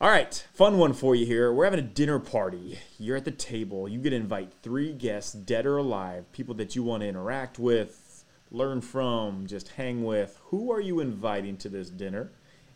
[0.00, 1.52] All right, fun one for you here.
[1.52, 2.78] We're having a dinner party.
[3.00, 3.88] You're at the table.
[3.88, 7.58] You get to invite three guests, dead or alive, people that you want to interact
[7.58, 10.38] with, learn from, just hang with.
[10.44, 12.30] Who are you inviting to this dinner?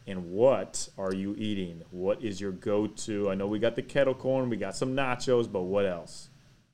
[0.04, 1.82] And what are you eating?
[1.92, 3.30] What is your go to?
[3.30, 6.28] I know we got the kettle corn, we got some nachos, but what else?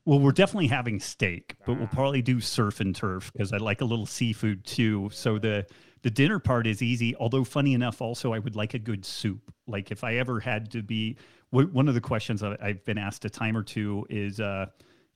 [0.06, 1.94] Well, we're definitely having steak, but we'll ah.
[1.94, 5.10] probably do surf and turf because I like a little seafood too.
[5.12, 5.66] So the
[6.00, 7.14] the dinner part is easy.
[7.16, 9.52] Although funny enough, also I would like a good soup.
[9.68, 11.16] Like if I ever had to be,
[11.50, 14.66] one of the questions I've been asked a time or two is, uh,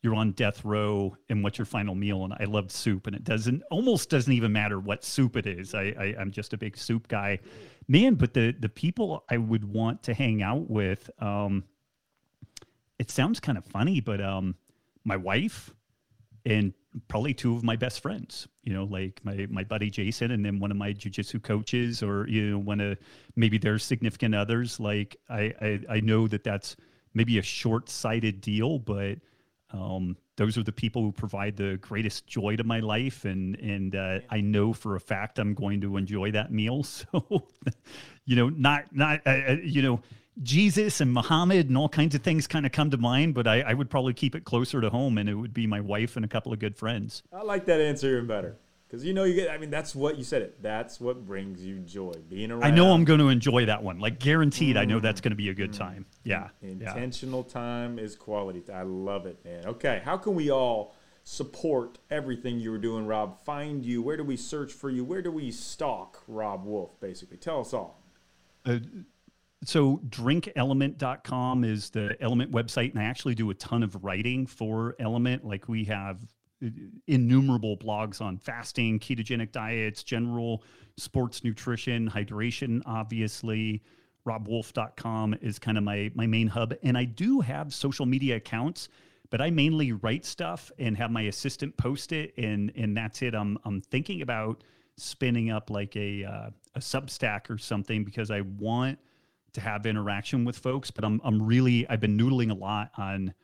[0.03, 2.25] you're on death row and what's your final meal?
[2.25, 5.75] And i love soup and it doesn't almost doesn't even matter what soup it is.
[5.75, 7.39] I, I am just a big soup guy.
[7.89, 11.65] Man but the the people i would want to hang out with um
[12.99, 14.57] it sounds kind of funny but um
[15.05, 15.73] my wife
[16.45, 16.73] and
[17.09, 20.61] probably two of my best friends you know like my my buddy jason and then
[20.61, 22.99] one of my jiu-jitsu coaches or you know one of
[23.35, 24.79] maybe their significant others.
[24.79, 26.77] Like i i, I know that that's
[27.15, 29.19] maybe a short-sighted deal but
[29.73, 33.25] um, those are the people who provide the greatest joy to my life.
[33.25, 36.85] And and uh, i know for a fact i'm going to enjoy that meal.
[37.13, 37.47] So
[38.25, 40.01] you know not not uh you know
[40.41, 43.61] Jesus and Muhammad and all kinds of things kind of come to mind, but I,
[43.61, 46.25] I, would probably keep it closer to home, and it would be my wife and
[46.25, 47.23] a couple of good friends.
[47.33, 48.57] I like that answer even better
[48.87, 49.51] because you know you get.
[49.51, 50.43] I mean, that's what you said.
[50.43, 50.63] It.
[50.63, 52.13] That's what brings you joy.
[52.31, 52.65] Being around.
[52.65, 53.99] I know I'm going to enjoy that one.
[53.99, 54.81] Like guaranteed, mm.
[54.81, 55.79] I know that's going to be a good mm.
[55.79, 56.07] time.
[56.25, 56.49] Yeah.
[56.63, 57.53] Intentional yeah.
[57.53, 58.63] time is quality.
[58.73, 59.67] I love it, man.
[59.67, 60.95] Okay, how can we all?
[61.25, 63.39] support everything you were doing, Robb?
[63.45, 64.03] Find you.
[64.03, 65.05] Where do we search for you?
[65.05, 67.37] Where do we stalk Robb Wolf, basically?
[67.37, 68.03] Tell us all.
[68.65, 68.79] Uh,
[69.65, 74.97] so drinklmnt.com is the LMNT website and i actually do a ton of writing for
[75.01, 75.45] LMNT.
[75.45, 76.27] Like we have
[77.09, 80.63] innumerable blogs on fasting ketogenic diets general
[80.97, 83.83] sports nutrition hydration obviously.
[84.25, 86.75] Robbwolf.com is kind of my my main hub.
[86.83, 88.89] And i do have social media accounts
[89.31, 93.35] but i mainly write stuff and have my assistant post it and and that's it.
[93.35, 94.63] I'm i'm thinking about
[94.97, 98.99] spinning up like a uh, a substack or something because i want
[99.55, 103.35] to have interaction with folks, but I'm I'm really I've been noodling a lot on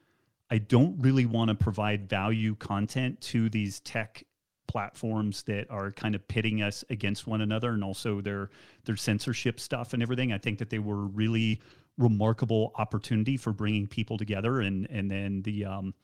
[0.50, 4.24] I don't really want to provide value content to these tech
[4.66, 8.50] platforms that are kind of pitting us against one another and also their
[8.84, 10.32] their censorship stuff and everything.
[10.32, 11.60] I think that they were really
[11.96, 15.94] remarkable opportunity for bringing people together and and then the um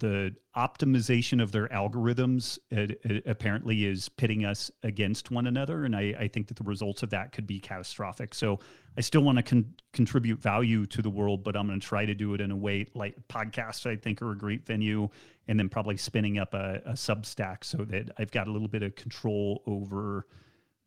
[0.00, 5.94] the optimization of their algorithms it, it apparently is pitting us against one another and
[5.94, 8.34] I, I, think that the results of that could be catastrophic.
[8.34, 8.58] So
[8.98, 12.04] i still want to con- contribute value to the world but i'm going to try
[12.04, 15.08] to do it in a way like podcasts i think are a great venue
[15.46, 18.82] and then probably spinning up a, a substack so that i've got a little bit
[18.82, 20.26] of control over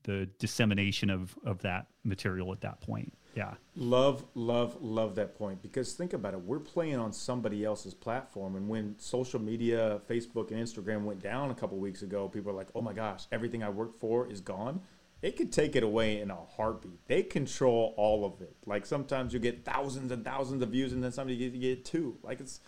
[0.03, 3.55] the dissemination of of that material at that point yeah.
[3.75, 6.41] Love, love, love that point because think about it.
[6.41, 8.55] We're playing on somebody else's platform.
[8.55, 12.55] And when social media, Facebook, and Instagram went down a couple weeks ago, people are
[12.55, 14.81] like, oh my gosh, everything I worked for is gone.
[15.21, 17.07] They could take it away in a heartbeat.
[17.07, 18.55] They control all of it.
[18.65, 22.17] Like sometimes you get thousands and thousands of views, and then somebody you get two.
[22.23, 22.59] Like it's,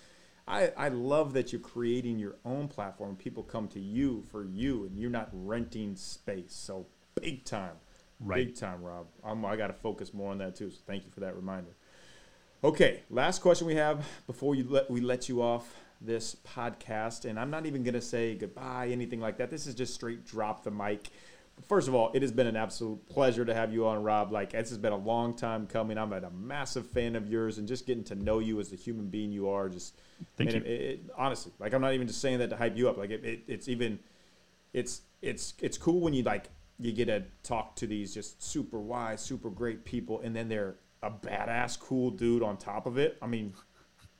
[0.47, 3.17] I, I love that you're creating your own platform.
[3.17, 6.53] People come to you for you, and you're not renting space.
[6.53, 6.87] So
[7.21, 7.75] big time.
[8.19, 8.47] Right.
[8.47, 9.07] Big time, Robb.
[9.23, 10.71] I'm, I got to focus more on that too.
[10.71, 11.75] So thank you for that reminder.
[12.63, 17.39] Okay, last question we have before you let, we let you off this podcast, and
[17.39, 19.49] I'm not even gonna say goodbye, anything like that.
[19.49, 21.09] This is just straight drop the mic.
[21.67, 24.31] First of all, it has been an absolute pleasure to have you on, Robb.
[24.31, 25.97] Like this has been a long time coming.
[25.97, 29.07] I'm a massive fan of yours, and just getting to know you as the human
[29.07, 29.69] being you are.
[29.69, 29.95] Just
[30.35, 30.67] thank man, you.
[30.67, 32.97] It, it, honestly, like I'm not even just saying that to hype you up.
[32.97, 33.99] Like it, it's even,
[34.73, 36.49] it's it's it's cool when you like
[36.79, 40.75] you get to talk to these just super wise, super great people, and then they're
[41.01, 43.17] a badass, cool dude on top of it.
[43.21, 43.53] I mean,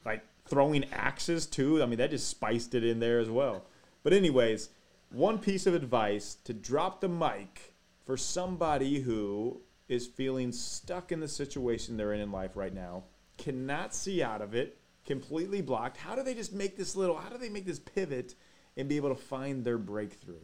[0.05, 1.81] like throwing axes too.
[1.81, 3.65] I mean, that just spiced it in there as well.
[4.03, 4.69] But anyways,
[5.09, 7.73] one piece of advice to drop the mic
[8.05, 13.03] for somebody who is feeling stuck in the situation they're in in life right now,
[13.37, 15.97] cannot see out of it, completely blocked.
[15.97, 17.17] How do they just make this little?
[17.17, 18.35] How do they make this pivot
[18.77, 20.41] and be able to find their breakthrough?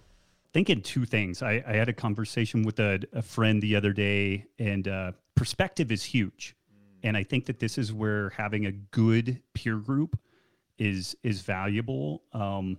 [0.53, 1.41] Thinking two things.
[1.41, 5.91] I, I had a conversation with a, a, friend the other day, and uh, perspective
[5.91, 6.55] is huge.
[6.73, 7.09] Mm.
[7.09, 10.19] And I think that this is where having a good peer group
[10.77, 12.23] is is valuable.
[12.33, 12.77] Um,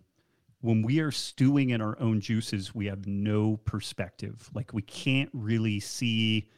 [0.60, 4.48] when we are stewing in our own juices, we have no perspective.
[4.54, 6.48] Like we can't really see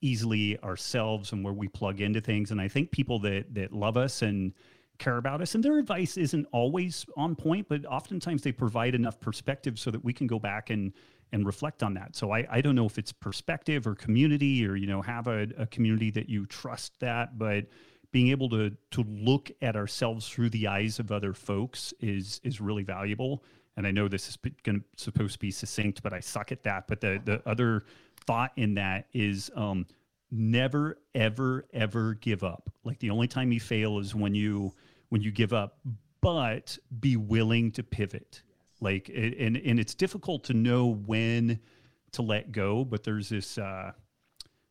[0.00, 2.52] easily ourselves and where we plug into things.
[2.52, 4.52] And I think people that that love us and
[5.00, 9.18] care about us and their advice isn't always on point, but oftentimes they provide enough
[9.18, 10.92] perspective so that we can go back and
[11.32, 12.16] and reflect on that.
[12.16, 15.48] So I, I don't know if it's perspective or community or you know have a,
[15.58, 17.66] a community that you trust that, but
[18.12, 22.60] being able to to look at ourselves through the eyes of other folks is is
[22.60, 23.44] really valuable.
[23.76, 26.62] And I know this is going to supposed to be succinct, but I suck at
[26.64, 26.86] that.
[26.86, 27.84] But the the other
[28.26, 29.86] thought in that is um,
[30.30, 32.70] never ever ever give up.
[32.84, 34.74] Like the only time you fail is when you
[35.10, 35.78] when you give up,
[36.20, 38.42] but be willing to pivot.
[38.80, 41.60] Like and and it's difficult to know when
[42.12, 43.92] to let go, but there's this uh,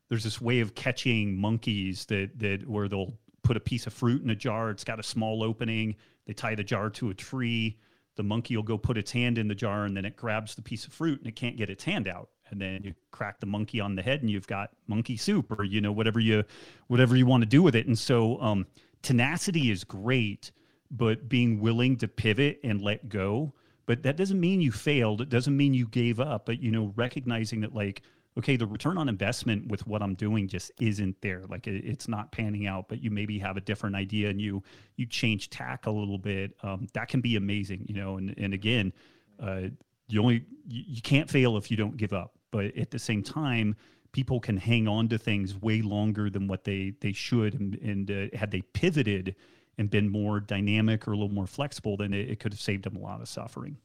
[0.09, 3.13] there's this way of catching monkeys that that where they'll
[3.43, 4.71] put a piece of fruit in a jar.
[4.71, 5.95] It's got a small opening.
[6.25, 7.77] They tie the jar to a tree.
[8.15, 10.61] The monkey will go put its hand in the jar and then it grabs the
[10.61, 12.29] piece of fruit and it can't get its hand out.
[12.49, 15.63] And then you crack the monkey on the head and you've got monkey soup or
[15.63, 16.43] you know whatever you
[16.87, 17.87] whatever you want to do with it.
[17.87, 18.67] And so um,
[19.01, 20.51] tenacity is great,
[20.91, 23.53] but being willing to pivot and let go.
[23.85, 25.21] But that doesn't mean you failed.
[25.21, 26.45] It doesn't mean you gave up.
[26.45, 28.03] But you know, recognizing that like
[28.37, 31.43] okay, the return on investment with what I'm doing just isn't there.
[31.49, 34.63] Like it, it's not panning out, but you maybe have a different idea and you
[34.95, 36.55] you change tack a little bit.
[36.63, 38.17] Um, that can be amazing, you know.
[38.17, 38.93] And and again,
[39.41, 39.63] uh,
[40.07, 42.33] you only you, you can't fail if you don't give up.
[42.51, 43.75] But at the same time,
[44.11, 47.59] people can hang on to things way longer than what they they should.
[47.59, 49.35] And, and uh, had they pivoted
[49.77, 52.83] and been more dynamic or a little more flexible, then it, it could have saved
[52.83, 53.77] them a lot of suffering.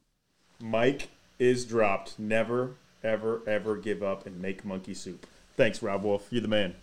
[0.59, 1.09] Mike
[1.39, 2.17] is dropped.
[2.19, 5.25] Never ever, ever give up and make monkey soup.
[5.55, 6.27] Thanks, robb Wolf.
[6.31, 6.75] You're the man.